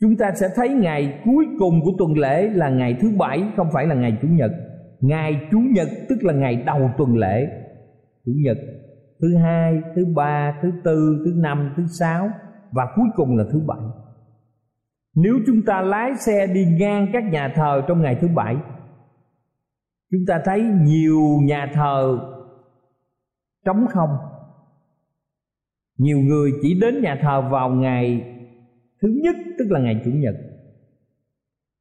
Chúng 0.00 0.16
ta 0.16 0.32
sẽ 0.34 0.48
thấy 0.56 0.68
ngày 0.68 1.20
cuối 1.24 1.46
cùng 1.58 1.80
của 1.84 1.92
tuần 1.98 2.18
lễ 2.18 2.48
là 2.48 2.68
ngày 2.68 2.96
thứ 3.00 3.12
bảy, 3.18 3.44
không 3.56 3.68
phải 3.72 3.86
là 3.86 3.94
ngày 3.94 4.18
chủ 4.22 4.28
nhật 4.28 4.50
ngày 5.02 5.48
chủ 5.50 5.58
nhật, 5.72 5.88
tức 6.08 6.16
là 6.22 6.32
ngày 6.32 6.62
đầu 6.66 6.90
tuần 6.98 7.16
lễ. 7.16 7.46
Chủ 8.24 8.32
nhật, 8.44 8.58
thứ 9.20 9.36
hai, 9.36 9.80
thứ 9.96 10.06
ba, 10.14 10.58
thứ 10.62 10.70
tư, 10.84 11.22
thứ 11.24 11.32
năm, 11.36 11.74
thứ 11.76 11.82
sáu, 11.98 12.30
và 12.70 12.86
cuối 12.96 13.06
cùng 13.16 13.36
là 13.36 13.44
thứ 13.52 13.60
bảy. 13.66 13.86
Nếu 15.14 15.34
chúng 15.46 15.62
ta 15.66 15.80
lái 15.80 16.10
xe 16.26 16.46
đi 16.46 16.66
ngang 16.78 17.06
các 17.12 17.24
nhà 17.24 17.52
thờ 17.54 17.82
trong 17.88 18.02
ngày 18.02 18.18
thứ 18.20 18.28
bảy, 18.34 18.56
chúng 20.10 20.20
ta 20.28 20.40
thấy 20.44 20.62
nhiều 20.62 21.20
nhà 21.42 21.70
thờ 21.74 22.18
trống 23.64 23.86
không. 23.90 24.10
Nhiều 25.98 26.18
người 26.18 26.50
chỉ 26.62 26.80
đến 26.80 27.02
nhà 27.02 27.18
thờ 27.22 27.48
vào 27.50 27.70
ngày 27.70 28.24
thứ 29.02 29.08
nhất, 29.22 29.36
tức 29.58 29.64
là 29.70 29.80
ngày 29.80 30.02
chủ 30.04 30.10
nhật 30.10 30.34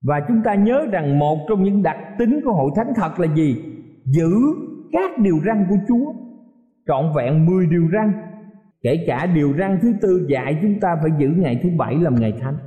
và 0.02 0.20
chúng 0.28 0.42
ta 0.44 0.56
nhớ 0.56 0.86
rằng 0.92 1.20
một 1.20 1.38
trong 1.50 1.64
những 1.64 1.84
đặc 1.84 1.98
tính 2.20 2.40
của 2.44 2.54
hội 2.54 2.72
thánh 2.76 2.94
thật 2.96 3.20
là 3.20 3.36
gì? 3.36 3.56
Giữ 4.06 4.32
các 4.92 5.12
điều 5.18 5.40
răn 5.46 5.66
của 5.70 5.76
chúa. 5.88 6.14
Trọn 6.88 7.06
vẹn 7.16 7.46
10 7.46 7.68
điều 7.68 7.90
răn. 7.94 8.14
Kể 8.82 9.04
cả 9.08 9.26
điều 9.26 9.54
răn 9.58 9.80
thứ 9.82 9.94
tư 10.02 10.26
dạy 10.30 10.60
chúng 10.62 10.80
ta 10.80 10.96
phải 11.02 11.12
giữ 11.20 11.28
ngày 11.28 11.60
thứ 11.64 11.70
bảy 11.78 11.96
làm 11.96 12.16
ngày 12.16 12.34
thánh. 12.42 12.58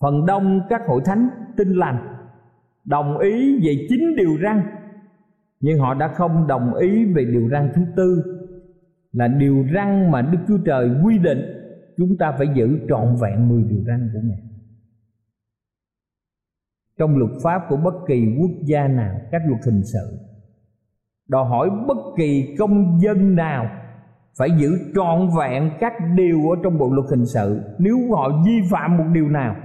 Phần 0.00 0.26
đông 0.26 0.60
các 0.68 0.80
hội 0.86 1.00
thánh 1.04 1.28
tin 1.56 1.68
lành, 1.68 1.98
đồng 2.84 3.18
ý 3.18 3.58
về 3.66 3.86
chín 3.88 4.16
điều 4.16 4.38
răn. 4.42 4.62
Nhưng 5.60 5.78
họ 5.78 5.94
đã 5.94 6.08
không 6.08 6.46
đồng 6.46 6.74
ý 6.74 7.04
về 7.04 7.24
điều 7.24 7.48
răn 7.48 7.70
thứ 7.74 7.82
tư. 7.96 8.22
Là 9.12 9.28
điều 9.28 9.64
răn 9.74 10.10
mà 10.10 10.22
Đức 10.22 10.38
Chúa 10.48 10.58
Trời 10.64 10.90
quy 11.04 11.18
định, 11.18 11.38
chúng 11.96 12.16
ta 12.18 12.32
phải 12.38 12.48
giữ 12.54 12.78
trọn 12.88 13.16
vẹn 13.22 13.48
10 13.48 13.62
điều 13.62 13.84
răn 13.86 14.10
của 14.12 14.20
Ngài. 14.22 14.55
Trong 16.98 17.16
luật 17.16 17.30
pháp 17.42 17.62
của 17.68 17.76
bất 17.76 17.94
kỳ 18.08 18.36
quốc 18.40 18.50
gia 18.64 18.88
nào, 18.88 19.20
các 19.32 19.42
luật 19.48 19.60
hình 19.64 19.82
sự 19.92 20.18
đòi 21.28 21.44
hỏi 21.48 21.70
bất 21.88 21.96
kỳ 22.16 22.54
công 22.58 23.00
dân 23.00 23.34
nào 23.34 23.66
phải 24.38 24.48
giữ 24.58 24.78
trọn 24.94 25.28
vẹn 25.38 25.70
các 25.80 25.92
điều 26.16 26.50
ở 26.50 26.56
trong 26.62 26.78
bộ 26.78 26.90
luật 26.92 27.06
hình 27.10 27.26
sự. 27.26 27.60
Nếu 27.78 27.96
họ 28.16 28.42
vi 28.46 28.52
phạm 28.70 28.96
một 28.96 29.04
điều 29.12 29.28
nào 29.28 29.56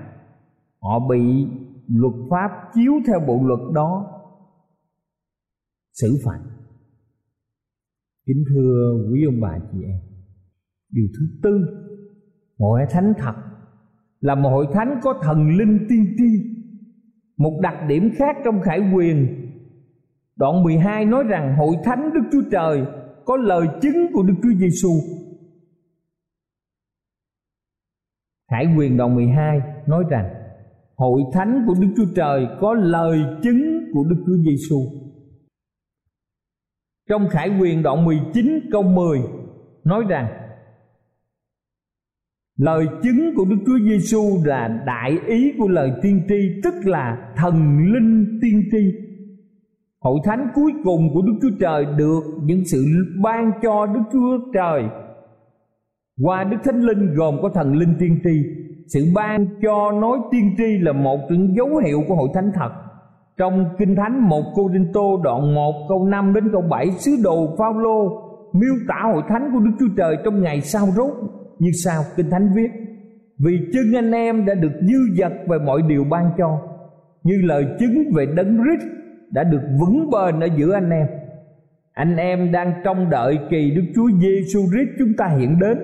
họ 0.82 1.00
bị 1.10 1.48
luật 1.88 2.13
pháp 2.30 2.50
chiếu 2.74 2.94
theo 3.08 3.20
bộ 3.28 3.39
luật 3.44 3.60
đó 3.74 4.08
xử 5.94 6.17
phạt. 6.26 6.39
Kính 8.28 8.44
thưa 8.50 8.94
quý 9.12 9.26
ông 9.26 9.41
bà 9.41 9.60
chị 9.72 9.84
em 9.84 10.00
điều 10.89 11.06
thứ 11.20 11.26
tư 11.44 11.65
hội 12.60 12.82
thánh 12.89 13.13
thật 13.17 13.34
là 14.20 14.36
một 14.36 14.50
hội 14.50 14.67
thánh 14.74 15.00
có 15.04 15.20
thần 15.24 15.50
linh 15.58 15.86
tiên 15.89 16.15
tri 16.17 16.51
một 17.38 17.60
đặc 17.62 17.76
điểm 17.88 18.12
khác 18.15 18.36
trong 18.46 18.62
khải 18.62 18.80
quyền 18.96 19.48
đoạn 20.36 20.63
12 20.63 21.06
nói 21.06 21.24
rằng 21.24 21.56
hội 21.58 21.76
thánh 21.84 22.13
Đức 22.13 22.22
Chúa 22.32 22.50
Trời 22.52 22.86
có 23.26 23.38
lời 23.38 23.67
chứng 23.82 24.08
của 24.13 24.24
Đức 24.24 24.34
Chúa 24.44 24.54
Giêsu. 24.60 24.89
Khải 28.52 28.65
quyền 28.78 28.98
đoạn 28.98 29.15
12 29.15 29.60
nói 29.88 30.04
rằng, 30.10 30.30
hội 30.96 31.22
thánh 31.34 31.63
của 31.67 31.74
Đức 31.82 31.88
Chúa 31.98 32.13
Trời 32.15 32.48
có 32.60 32.74
lời 32.74 33.20
chứng 33.44 33.91
của 33.94 34.04
Đức 34.04 34.24
Chúa 34.26 34.38
Giêsu. 34.46 34.78
Trong 37.10 37.28
Khải 37.30 37.50
quyền 37.60 37.84
đoạn 37.84 38.06
19 38.06 38.60
câu 38.72 38.84
10 38.84 39.20
nói 39.84 40.04
rằng 40.10 40.40
Lời 42.62 42.86
chứng 43.04 43.34
của 43.36 43.45
Đức 43.50 43.56
Chúa 43.65 43.80
Giêsu 43.89 44.21
là 44.45 44.84
đại 44.86 45.17
ý 45.28 45.54
của 45.60 45.67
lời 45.67 45.91
tiên 46.02 46.21
tri, 46.30 46.62
tức 46.63 46.74
là 46.84 47.34
thần 47.36 47.78
linh 47.93 48.39
tiên 48.41 48.62
tri. 48.71 48.91
Hội 50.00 50.19
thánh 50.24 50.47
cuối 50.56 50.71
cùng 50.84 51.13
của 51.13 51.21
Đức 51.21 51.34
Chúa 51.41 51.58
Trời 51.60 51.86
được 51.97 52.21
những 52.43 52.65
sự 52.65 52.86
ban 53.24 53.52
cho 53.62 53.86
Đức 53.86 54.02
Chúa 54.12 54.52
Trời 54.54 54.84
qua 56.21 56.43
Đức 56.43 56.58
Thánh 56.63 56.82
Linh 56.82 57.13
gồm 57.15 57.36
có 57.41 57.50
thần 57.50 57.76
linh 57.76 57.95
tiên 58.00 58.19
tri. 58.24 58.43
Sự 58.88 59.00
ban 59.15 59.45
cho 59.62 59.91
nói 59.91 60.19
tiên 60.32 60.56
tri 60.58 60.78
là 60.82 60.91
một 60.93 61.19
những 61.30 61.56
dấu 61.58 61.78
hiệu 61.86 62.04
của 62.08 62.15
hội 62.15 62.30
thánh 62.34 62.52
thật. 62.56 62.71
Trong 63.38 63.65
Kinh 63.80 63.95
Thánh 63.95 64.30
1 64.30 64.43
Cô 64.56 64.69
Đinh 64.69 64.88
Tô 64.93 65.21
đoạn 65.24 65.56
1 65.56 65.86
câu 65.89 66.06
5 66.06 66.34
đến 66.34 66.50
câu 66.52 66.62
7 66.69 66.91
sứ 66.91 67.12
đồ 67.24 67.56
Phaolô 67.58 68.10
miêu 68.54 68.74
tả 68.88 69.02
hội 69.13 69.24
thánh 69.30 69.50
của 69.54 69.60
Đức 69.60 69.71
Chúa 69.80 69.95
Trời 69.97 70.17
trong 70.26 70.41
ngày 70.41 70.62
sau 70.62 70.88
rốt 70.95 71.40
như 71.62 71.71
sau, 71.84 72.04
Kinh 72.15 72.30
Thánh 72.30 72.50
viết, 72.56 72.71
Vì 73.38 73.52
chân 73.74 73.93
anh 73.95 74.12
em 74.12 74.45
đã 74.45 74.54
được 74.54 74.71
dư 74.82 75.15
dật 75.17 75.32
về 75.47 75.58
mọi 75.65 75.82
điều 75.88 76.04
ban 76.04 76.32
cho, 76.38 76.62
Như 77.24 77.34
lời 77.43 77.65
chứng 77.80 78.04
về 78.15 78.26
đấng 78.36 78.58
Christ 78.58 78.91
đã 79.32 79.43
được 79.43 79.62
vững 79.80 80.10
bền 80.10 80.39
ở 80.39 80.47
giữa 80.58 80.74
anh 80.74 80.89
em. 80.89 81.08
Anh 81.93 82.15
em 82.17 82.52
đang 82.52 82.74
trông 82.84 83.10
đợi 83.10 83.39
kỳ 83.50 83.71
Đức 83.71 83.82
Chúa 83.95 84.10
Giêsu 84.21 84.60
Christ 84.60 84.89
chúng 85.00 85.13
ta 85.17 85.26
hiện 85.39 85.60
đến, 85.60 85.78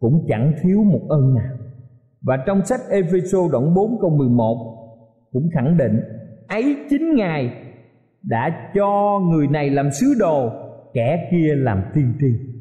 Cũng 0.00 0.26
chẳng 0.28 0.52
thiếu 0.62 0.84
một 0.84 1.00
ơn 1.08 1.34
nào. 1.34 1.56
Và 2.22 2.36
trong 2.46 2.64
sách 2.64 2.80
Epheso 2.90 3.38
đoạn 3.52 3.74
4 3.74 3.98
câu 4.00 4.10
11 4.10 4.76
Cũng 5.32 5.48
khẳng 5.54 5.76
định, 5.76 6.00
Ấy 6.48 6.76
chính 6.90 7.14
Ngài 7.14 7.50
đã 8.22 8.70
cho 8.74 9.20
người 9.30 9.46
này 9.46 9.70
làm 9.70 9.90
sứ 9.90 10.06
đồ, 10.18 10.50
Kẻ 10.94 11.28
kia 11.30 11.54
làm 11.54 11.82
tiên 11.94 12.12
tri 12.20 12.55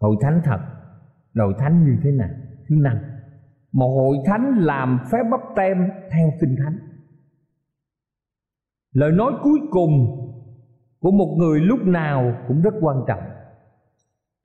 hội 0.00 0.16
thánh 0.20 0.40
thật. 0.44 0.58
Hội 1.38 1.54
thánh 1.58 1.84
như 1.84 1.96
thế 2.02 2.10
nào? 2.10 2.28
Thứ 2.68 2.76
năm. 2.78 2.96
Một 3.72 3.88
hội 3.88 4.16
thánh 4.26 4.58
làm 4.58 4.98
phép 5.12 5.22
bắp 5.30 5.40
tem 5.56 5.76
theo 6.12 6.30
kinh 6.40 6.56
thánh. 6.64 6.78
Lời 8.92 9.12
nói 9.12 9.32
cuối 9.42 9.60
cùng 9.70 9.90
của 11.00 11.10
một 11.10 11.34
người 11.38 11.60
lúc 11.60 11.80
nào 11.84 12.34
cũng 12.48 12.62
rất 12.62 12.74
quan 12.80 12.96
trọng. 13.08 13.22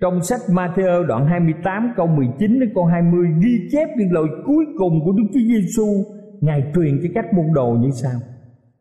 Trong 0.01 0.21
sách 0.21 0.39
Matthew 0.49 1.05
đoạn 1.07 1.25
28 1.25 1.93
câu 1.95 2.07
19 2.07 2.59
đến 2.59 2.71
câu 2.75 2.85
20 2.85 3.27
ghi 3.43 3.67
chép 3.71 3.89
những 3.97 4.11
lời 4.11 4.25
cuối 4.45 4.65
cùng 4.77 5.05
của 5.05 5.11
Đức 5.11 5.23
Chúa 5.33 5.39
Giêsu 5.39 5.85
Ngài 6.43 6.63
truyền 6.75 6.99
cho 7.03 7.09
các 7.15 7.33
môn 7.33 7.45
đồ 7.53 7.77
như 7.79 7.89
sau. 7.91 8.19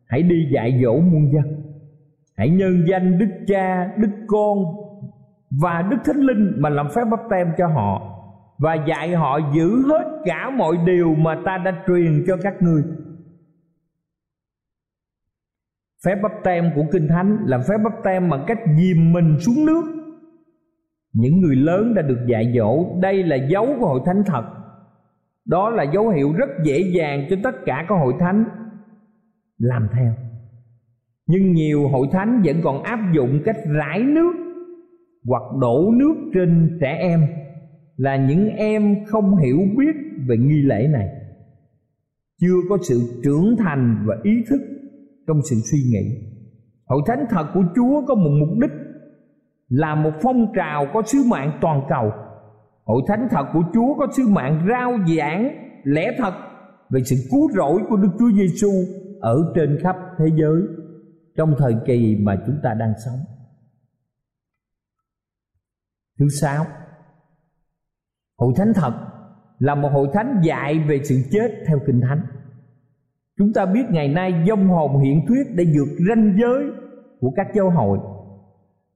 Hãy 0.07 0.23
đi 0.23 0.49
dạy 0.55 0.81
dỗ 0.83 1.01
muôn 1.01 1.33
dân. 1.33 1.63
Hãy 2.37 2.49
nhân 2.51 2.85
danh 2.91 3.19
Đức 3.19 3.31
Cha, 3.47 3.95
Đức 3.97 4.11
Con 4.27 4.59
và 5.61 5.83
Đức 5.91 5.97
Thánh 6.05 6.21
Linh 6.21 6.53
mà 6.59 6.69
làm 6.69 6.89
phép 6.95 7.05
bắp 7.11 7.21
tem 7.31 7.53
cho 7.59 7.67
họ 7.67 8.09
và 8.59 8.75
dạy 8.75 9.15
họ 9.15 9.39
giữ 9.55 9.83
hết 9.89 10.23
cả 10.25 10.51
mọi 10.51 10.77
điều 10.87 11.15
mà 11.15 11.43
ta 11.45 11.59
đã 11.59 11.85
truyền 11.87 12.25
cho 12.27 12.37
các 12.43 12.63
ngươi. 12.63 12.83
Phép 16.05 16.15
bắp 16.23 16.33
tem 16.45 16.71
của 16.75 16.85
Kinh 16.93 17.09
Thánh 17.09 17.39
là 17.47 17.59
phép 17.59 17.79
bắp 17.85 17.93
tem 18.05 18.31
bằng 18.31 18.45
cách 18.47 18.59
dìm 18.77 19.13
mình 19.13 19.37
xuống 19.39 19.67
nước. 19.67 19.83
Những 21.13 21.41
người 21.41 21.57
lớn 21.57 21.95
đã 21.95 22.03
được 22.03 22.19
dạy 22.27 22.53
dỗ, 22.57 23.01
đây 23.01 23.23
là 23.23 23.37
dấu 23.37 23.67
của 23.81 23.87
hội 23.87 24.01
thánh 24.07 24.23
thật. 24.27 24.45
Đó 25.45 25.71
là 25.71 25.83
dấu 25.83 26.09
hiệu 26.09 26.33
rất 26.33 26.49
dễ 26.65 26.81
dàng 26.97 27.27
cho 27.31 27.37
tất 27.45 27.55
cả 27.67 27.87
các 27.89 27.95
hội 27.95 28.15
thánh 28.21 28.45
làm 29.59 29.89
theo. 29.93 30.13
Nhưng 31.27 31.53
nhiều 31.53 31.89
hội 31.89 32.07
thánh 32.13 32.43
vẫn 32.45 32.57
còn 32.65 32.83
áp 32.83 32.99
dụng 33.13 33.41
cách 33.45 33.57
rải 33.67 34.03
nước 34.03 34.42
hoặc 35.27 35.43
đổ 35.61 35.91
nước 35.97 36.15
trên 36.35 36.79
trẻ 36.81 36.97
em 37.01 37.27
là 37.97 38.17
những 38.17 38.49
em 38.49 39.05
không 39.07 39.37
hiểu 39.37 39.59
biết 39.79 39.97
về 40.29 40.37
nghi 40.37 40.63
lễ 40.63 40.89
này. 40.93 41.09
Chưa 42.41 42.57
có 42.71 42.79
sự 42.83 43.21
trưởng 43.25 43.57
thành 43.59 44.05
và 44.07 44.17
ý 44.23 44.33
thức 44.51 44.61
trong 45.27 45.41
sự 45.51 45.57
suy 45.71 45.79
nghĩ. 45.93 46.33
Hội 46.87 47.03
thánh 47.07 47.25
thật 47.31 47.47
của 47.55 47.65
chúa 47.75 48.07
có 48.07 48.15
một 48.15 48.31
mục 48.41 48.59
đích, 48.61 48.71
là 49.69 49.95
một 49.95 50.11
phong 50.23 50.53
trào 50.57 50.87
có 50.95 51.03
sứ 51.07 51.19
mạng 51.31 51.59
toàn 51.61 51.83
cầu. 51.89 52.13
Hội 52.85 53.03
thánh 53.09 53.29
thật 53.31 53.45
của 53.53 53.63
chúa 53.75 53.95
có 53.95 54.07
sứ 54.17 54.29
mạng 54.29 54.67
rao 54.69 54.93
giảng 55.17 55.51
lẽ 55.85 56.13
thật 56.19 56.35
về 56.91 57.01
sự 57.05 57.17
cứu 57.31 57.49
rỗi 57.57 57.81
của 57.89 57.97
đức 57.97 58.09
chúa 58.19 58.31
giêsu 58.31 58.71
ở 59.21 59.53
trên 59.55 59.79
khắp 59.83 59.97
thế 60.19 60.25
giới 60.37 60.63
trong 61.37 61.55
thời 61.59 61.75
kỳ 61.87 62.17
mà 62.21 62.37
chúng 62.47 62.57
ta 62.63 62.75
đang 62.75 62.93
sống. 63.05 63.19
Thứ 66.23 66.29
sáu. 66.29 66.67
Hội 68.39 68.53
thánh 68.57 68.73
thật 68.75 68.93
là 69.59 69.75
một 69.75 69.89
hội 69.93 70.09
thánh 70.13 70.41
dạy 70.45 70.79
về 70.89 71.01
sự 71.05 71.15
chết 71.31 71.49
theo 71.67 71.79
Kinh 71.87 72.01
Thánh. 72.01 72.23
Chúng 73.39 73.53
ta 73.53 73.67
biết 73.67 73.83
ngày 73.91 74.09
nay 74.09 74.45
dông 74.49 74.69
hồn 74.69 75.03
hiện 75.03 75.27
thuyết 75.29 75.47
để 75.55 75.65
vượt 75.65 76.05
ranh 76.09 76.37
giới 76.41 76.65
của 77.21 77.33
các 77.37 77.47
giáo 77.55 77.71
hội. 77.71 77.99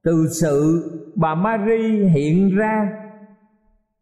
Từ 0.04 0.26
sự 0.40 0.82
bà 1.14 1.34
Mary 1.34 2.04
hiện 2.04 2.56
ra 2.56 2.88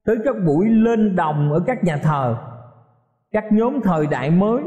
Tới 0.04 0.16
các 0.24 0.36
buổi 0.46 0.68
lên 0.68 1.16
đồng 1.16 1.52
ở 1.52 1.60
các 1.66 1.84
nhà 1.84 1.96
thờ, 1.96 2.36
Các 3.32 3.44
nhóm 3.52 3.80
thời 3.84 4.06
đại 4.06 4.30
mới, 4.30 4.62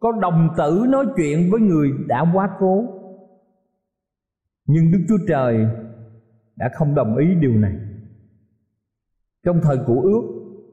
Có 0.00 0.12
đồng 0.12 0.48
tử 0.56 0.84
nói 0.88 1.06
chuyện 1.16 1.50
với 1.50 1.60
người 1.60 1.90
đã 2.06 2.24
quá 2.34 2.48
cố. 2.58 2.84
Nhưng 4.66 4.92
Đức 4.92 5.04
Chúa 5.08 5.18
Trời 5.28 5.66
đã 6.56 6.70
không 6.74 6.94
đồng 6.94 7.16
ý 7.16 7.34
điều 7.40 7.52
này. 7.52 7.72
Trong 9.44 9.60
thời 9.62 9.78
cũ 9.86 10.00
ước, 10.00 10.22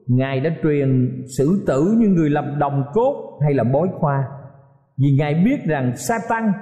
ngài 0.06 0.40
đã 0.40 0.50
truyền 0.62 1.22
xử 1.38 1.64
tử 1.66 1.94
như 1.98 2.08
người 2.08 2.30
làm 2.30 2.58
đồng 2.58 2.84
cốt 2.92 3.38
hay 3.42 3.54
là 3.54 3.64
bói 3.64 3.88
khoa, 3.98 4.28
vì 4.96 5.08
ngài 5.18 5.34
biết 5.44 5.64
rằng 5.66 5.96
sa 5.96 6.18
tăng 6.28 6.52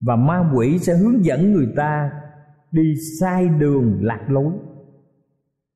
và 0.00 0.16
ma 0.16 0.50
quỷ 0.56 0.78
sẽ 0.78 0.94
hướng 0.94 1.24
dẫn 1.24 1.52
người 1.52 1.68
ta 1.76 2.10
đi 2.70 2.94
sai 3.20 3.48
đường 3.48 3.98
lạc 4.02 4.26
lối. 4.28 4.52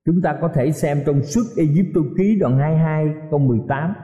Chúng 0.06 0.22
ta 0.22 0.38
có 0.40 0.48
thể 0.54 0.72
xem 0.72 0.98
trong 1.06 1.22
suốt 1.22 1.42
Egypto 1.56 2.00
ký 2.18 2.38
đoạn 2.40 2.58
22 2.58 3.06
câu 3.30 3.38
18 3.38 3.94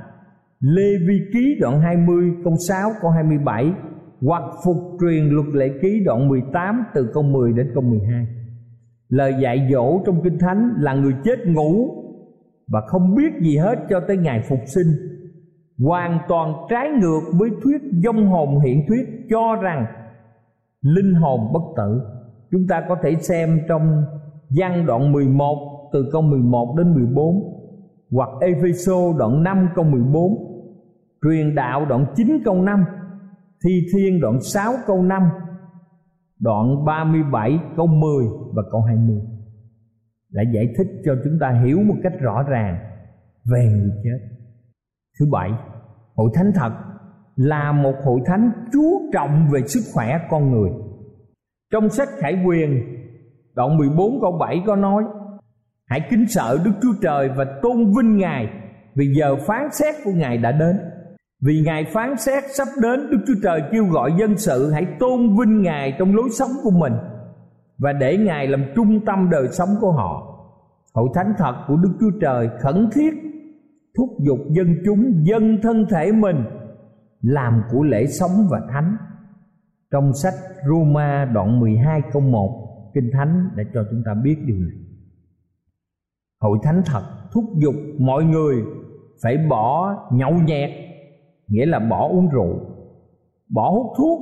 Lê 0.61 0.99
Vi 1.09 1.21
ký 1.33 1.57
đoạn 1.61 1.81
20 1.81 2.33
câu 2.45 2.55
6 2.69 2.91
câu 3.01 3.11
27 3.11 3.73
hoặc 4.23 4.43
phục 4.65 4.77
truyền 5.01 5.29
luật 5.29 5.47
lệ 5.55 5.69
ký 5.83 6.01
đoạn 6.05 6.29
18 6.29 6.85
từ 6.95 7.11
câu 7.15 7.23
10 7.23 7.53
đến 7.53 7.71
câu 7.75 7.83
12 7.83 8.27
lời 9.09 9.35
dạy 9.43 9.69
dỗ 9.73 10.01
trong 10.07 10.21
kinh 10.25 10.39
thánh 10.39 10.75
là 10.79 10.95
người 10.95 11.15
chết 11.25 11.47
ngủ 11.47 11.99
và 12.69 12.81
không 12.87 13.15
biết 13.15 13.33
gì 13.41 13.57
hết 13.57 13.79
cho 13.91 14.01
tới 14.01 14.17
ngày 14.17 14.43
phục 14.49 14.59
sinh. 14.67 14.87
Hoàn 15.79 16.19
toàn 16.29 16.53
trái 16.71 16.89
ngược 17.01 17.21
với 17.39 17.51
thuyết 17.63 17.83
dông 18.05 18.27
hồn 18.27 18.61
hiện 18.61 18.85
thuyết 18.89 19.27
cho 19.31 19.57
rằng 19.63 19.87
linh 20.83 21.15
hồn 21.15 21.41
bất 21.53 21.63
tử. 21.77 22.01
Chúng 22.51 22.67
ta 22.69 22.85
có 22.89 22.97
thể 23.03 23.15
xem 23.21 23.61
trong 23.69 24.05
văn 24.59 24.87
đoạn 24.87 25.13
11 25.13 25.91
từ 25.93 26.09
câu 26.13 26.23
11 26.23 26.75
đến 26.79 26.95
14 26.95 27.55
hoặc 28.11 28.29
Epheso 28.41 29.13
đoạn 29.19 29.43
5 29.43 29.69
câu 29.75 29.85
14 29.85 30.49
truyền 31.23 31.55
đạo 31.55 31.87
đoạn 31.89 32.07
9 32.17 32.43
câu 32.45 32.63
5 32.63 32.85
Thi 33.65 33.87
Thiên 33.93 34.21
đoạn 34.21 34.41
6 34.41 34.73
câu 34.87 35.03
5 35.03 35.23
Đoạn 36.41 36.85
37 36.85 37.59
câu 37.77 37.87
10 37.87 38.27
và 38.55 38.63
câu 38.73 38.81
20 38.81 39.17
Đã 40.33 40.43
giải 40.55 40.75
thích 40.79 40.87
cho 41.05 41.17
chúng 41.25 41.39
ta 41.41 41.63
hiểu 41.65 41.79
một 41.83 41.97
cách 42.03 42.13
rõ 42.21 42.43
ràng 42.43 42.79
Về 43.53 43.67
người 43.67 43.91
chết 44.05 44.19
Thứ 45.19 45.27
bảy 45.33 45.51
Hội 46.15 46.31
thánh 46.35 46.53
thật 46.55 46.73
là 47.39 47.73
một 47.73 47.95
hội 48.05 48.21
thánh 48.27 48.51
chú 48.73 49.11
trọng 49.13 49.49
về 49.53 49.61
sức 49.67 49.81
khỏe 49.95 50.19
con 50.31 50.53
người. 50.53 50.71
Trong 51.73 51.89
sách 51.89 52.09
Khải 52.19 52.43
Quyền, 52.47 52.83
đoạn 53.55 53.77
14 53.77 54.21
câu 54.21 54.39
7 54.41 54.63
có 54.67 54.77
nói: 54.77 55.05
Hãy 55.87 56.01
kính 56.11 56.25
sợ 56.29 56.59
Đức 56.65 56.73
Chúa 56.83 56.93
Trời 57.03 57.29
và 57.37 57.45
tôn 57.63 57.77
vinh 57.97 58.17
Ngài 58.17 58.49
vì 58.95 59.15
giờ 59.19 59.37
phán 59.47 59.69
xét 59.73 59.95
của 60.05 60.11
Ngài 60.15 60.39
đã 60.39 60.53
đến. 60.53 60.77
Vì 61.41 61.63
Ngài 61.65 61.85
phán 61.85 62.17
xét 62.19 62.45
sắp 62.55 62.69
đến, 62.83 63.11
Đức 63.11 63.19
Chúa 63.27 63.41
Trời 63.43 63.63
kêu 63.73 63.87
gọi 63.87 64.13
dân 64.19 64.37
sự 64.37 64.71
hãy 64.71 64.87
tôn 65.01 65.37
vinh 65.39 65.63
Ngài 65.63 65.97
trong 65.99 66.17
lối 66.17 66.29
sống 66.39 66.51
của 66.63 66.71
mình 66.71 66.93
và 67.79 67.93
để 67.93 68.17
Ngài 68.17 68.47
làm 68.47 68.65
trung 68.77 69.05
tâm 69.07 69.31
đời 69.31 69.49
sống 69.53 69.69
của 69.81 69.93
họ. 69.93 70.35
Hội 70.95 71.09
thánh 71.15 71.33
thật 71.39 71.55
của 71.69 71.77
Đức 71.77 71.91
Chúa 72.01 72.19
Trời 72.21 72.49
khẩn 72.61 72.89
thiết 72.95 73.15
thúc 73.97 74.09
giục 74.21 74.39
dân 74.51 74.67
chúng 74.85 75.27
dân 75.27 75.59
thân 75.63 75.87
thể 75.91 76.13
mình 76.13 76.45
làm 77.23 77.63
của 77.73 77.83
lễ 77.83 78.07
sống 78.07 78.47
và 78.51 78.61
thánh. 78.73 78.97
Trong 79.91 80.13
sách 80.15 80.35
Roma 80.69 81.25
đoạn 81.35 81.61
12 81.61 82.01
câu 82.13 82.23
1 82.23 82.91
Kinh 82.95 83.11
Thánh 83.13 83.51
đã 83.57 83.65
cho 83.75 83.85
chúng 83.91 84.03
ta 84.07 84.15
biết 84.25 84.37
điều 84.47 84.57
này. 84.57 84.77
Hội 86.41 86.59
thánh 86.63 86.83
thật 86.87 87.03
thúc 87.33 87.45
giục 87.57 87.75
mọi 87.99 88.25
người 88.25 88.57
phải 89.23 89.37
bỏ 89.49 89.97
nhậu 90.13 90.33
nhẹt 90.33 90.71
nghĩa 91.49 91.67
là 91.67 91.79
bỏ 91.79 92.09
uống 92.09 92.29
rượu, 92.29 92.61
bỏ 93.49 93.71
hút 93.71 93.87
thuốc, 93.99 94.21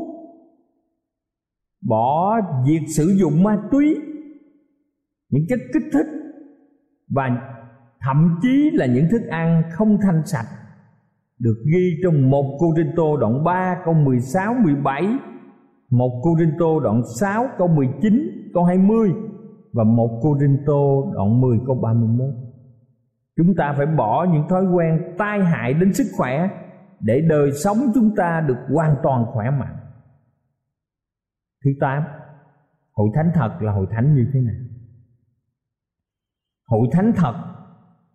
bỏ 1.88 2.40
việc 2.66 2.80
sử 2.96 3.16
dụng 3.20 3.42
ma 3.42 3.62
túy, 3.70 3.96
những 5.30 5.46
chất 5.48 5.58
kích 5.72 5.82
thích 5.92 6.06
và 7.08 7.30
thậm 8.00 8.38
chí 8.42 8.70
là 8.72 8.86
những 8.86 9.06
thức 9.10 9.22
ăn 9.30 9.62
không 9.72 9.98
thanh 10.02 10.26
sạch 10.26 10.46
được 11.38 11.56
ghi 11.72 12.00
trong 12.02 12.30
một 12.30 12.56
Cô 12.60 12.74
Rinh 12.76 12.92
Tô 12.96 13.16
đoạn 13.16 13.44
3 13.44 13.76
câu 13.84 13.94
16 13.94 14.54
17 14.64 15.06
một 15.90 16.20
Cô 16.22 16.36
Rinh 16.38 16.52
Tô 16.58 16.80
đoạn 16.80 17.02
6 17.20 17.46
câu 17.58 17.68
19 17.68 18.50
câu 18.54 18.64
20 18.64 19.12
và 19.72 19.84
một 19.84 20.20
Cô 20.22 20.38
Rinh 20.40 20.56
Tô 20.66 21.12
đoạn 21.14 21.40
10 21.40 21.58
câu 21.66 21.74
31 21.82 22.26
chúng 23.36 23.54
ta 23.56 23.74
phải 23.76 23.86
bỏ 23.86 24.26
những 24.32 24.48
thói 24.48 24.64
quen 24.64 25.14
tai 25.18 25.44
hại 25.44 25.74
đến 25.74 25.92
sức 25.94 26.06
khỏe 26.16 26.48
để 27.00 27.20
đời 27.28 27.52
sống 27.52 27.76
chúng 27.94 28.14
ta 28.16 28.44
được 28.48 28.58
hoàn 28.74 28.96
toàn 29.02 29.24
khỏe 29.32 29.50
mạnh. 29.50 29.76
Thứ 31.64 31.70
tám, 31.80 32.02
hội 32.92 33.08
thánh 33.14 33.30
thật 33.34 33.50
là 33.60 33.72
hội 33.72 33.86
thánh 33.90 34.14
như 34.14 34.26
thế 34.32 34.40
nào? 34.40 34.54
Hội 36.66 36.88
thánh 36.92 37.12
thật 37.16 37.34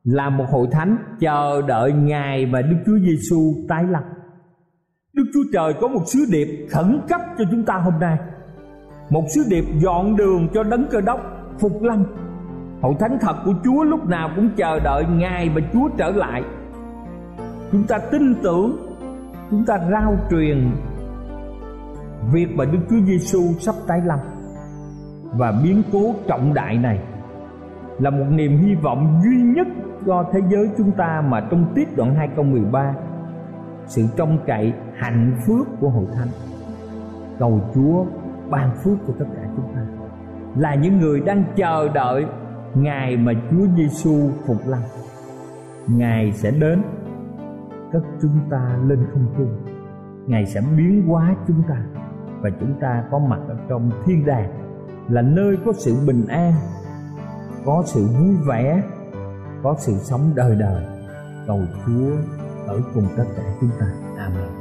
là 0.03 0.29
một 0.29 0.45
hội 0.51 0.67
thánh 0.71 0.97
chờ 1.19 1.61
đợi 1.67 1.93
ngài 1.93 2.45
và 2.45 2.61
đức 2.61 2.77
chúa 2.85 2.99
giêsu 2.99 3.53
tái 3.69 3.83
lập. 3.83 4.03
đức 5.13 5.23
chúa 5.33 5.43
trời 5.53 5.73
có 5.81 5.87
một 5.87 6.03
sứ 6.05 6.19
điệp 6.31 6.67
khẩn 6.71 7.01
cấp 7.09 7.21
cho 7.37 7.43
chúng 7.51 7.65
ta 7.65 7.77
hôm 7.77 7.93
nay. 7.99 8.17
Một 9.09 9.23
sứ 9.35 9.41
điệp 9.49 9.63
dọn 9.79 10.15
đường 10.15 10.47
cho 10.53 10.63
đấng 10.63 10.87
cơ 10.91 11.01
đốc 11.01 11.19
phục 11.59 11.81
lâm. 11.81 12.03
Hội 12.81 12.95
thánh 12.99 13.17
thật 13.21 13.35
của 13.45 13.53
chúa 13.63 13.83
lúc 13.83 14.05
nào 14.05 14.29
cũng 14.35 14.49
chờ 14.57 14.79
đợi 14.79 15.03
ngài 15.09 15.49
và 15.49 15.61
chúa 15.73 15.89
trở 15.97 16.11
lại 16.11 16.43
chúng 17.71 17.87
ta 17.87 17.97
tin 17.97 18.35
tưởng, 18.43 18.77
chúng 19.49 19.65
ta 19.65 19.79
rao 19.91 20.15
truyền 20.29 20.71
việc 22.31 22.47
mà 22.55 22.65
Đức 22.65 22.79
Chúa 22.89 23.05
Giêsu 23.05 23.41
sắp 23.59 23.75
tái 23.87 24.01
lâm 24.05 24.19
và 25.33 25.53
biến 25.63 25.83
cố 25.91 26.13
trọng 26.27 26.53
đại 26.53 26.77
này 26.77 26.99
là 27.99 28.09
một 28.09 28.25
niềm 28.29 28.57
hy 28.57 28.75
vọng 28.75 29.21
duy 29.23 29.41
nhất 29.41 29.67
cho 30.05 30.25
thế 30.33 30.39
giới 30.51 30.69
chúng 30.77 30.91
ta 30.91 31.23
mà 31.27 31.47
trong 31.51 31.71
tiết 31.75 31.97
đoạn 31.97 32.15
2 32.15 32.29
câu 32.35 32.45
13 32.45 32.93
sự 33.91 34.05
trông 34.17 34.37
cậy, 34.47 34.73
hạnh 34.95 35.37
phước 35.47 35.67
của 35.79 35.89
hội 35.89 36.05
thánh. 36.15 36.27
Cầu 37.39 37.61
Chúa 37.75 38.05
ban 38.49 38.69
phước 38.83 38.97
cho 39.07 39.13
tất 39.19 39.25
cả 39.35 39.41
chúng 39.55 39.65
ta. 39.75 39.81
Là 40.57 40.75
những 40.75 40.99
người 40.99 41.19
đang 41.19 41.43
chờ 41.55 41.89
đợi 41.93 42.25
ngày 42.75 43.17
mà 43.17 43.31
Chúa 43.51 43.65
Giêsu 43.77 44.29
phục 44.47 44.67
lâm. 44.67 44.79
Ngài 45.87 46.31
sẽ 46.31 46.51
đến 46.51 46.81
cất 47.93 48.03
chúng 48.21 48.39
ta 48.49 48.77
lên 48.87 49.07
không 49.13 49.33
trung. 49.37 49.65
Ngài 50.27 50.45
sẽ 50.45 50.61
biến 50.77 51.07
hóa 51.07 51.35
chúng 51.47 51.63
ta 51.69 51.83
và 52.41 52.49
chúng 52.59 52.73
ta 52.81 53.03
có 53.11 53.19
mặt 53.19 53.39
ở 53.47 53.55
trong 53.69 53.91
thiên 54.05 54.25
đàng, 54.25 54.49
là 55.09 55.21
nơi 55.21 55.57
có 55.65 55.73
sự 55.73 55.95
bình 56.07 56.25
an, 56.27 56.53
có 57.65 57.83
sự 57.85 58.07
vui 58.19 58.35
vẻ, 58.47 58.83
có 59.63 59.75
sự 59.77 59.93
sống 59.93 60.31
đời 60.35 60.55
đời. 60.55 60.83
Cầu 61.47 61.59
chúa 61.85 62.11
ở 62.67 62.81
cùng 62.93 63.05
tất 63.17 63.25
cả 63.35 63.43
chúng 63.61 63.69
ta. 63.79 63.85
Amen. 64.17 64.60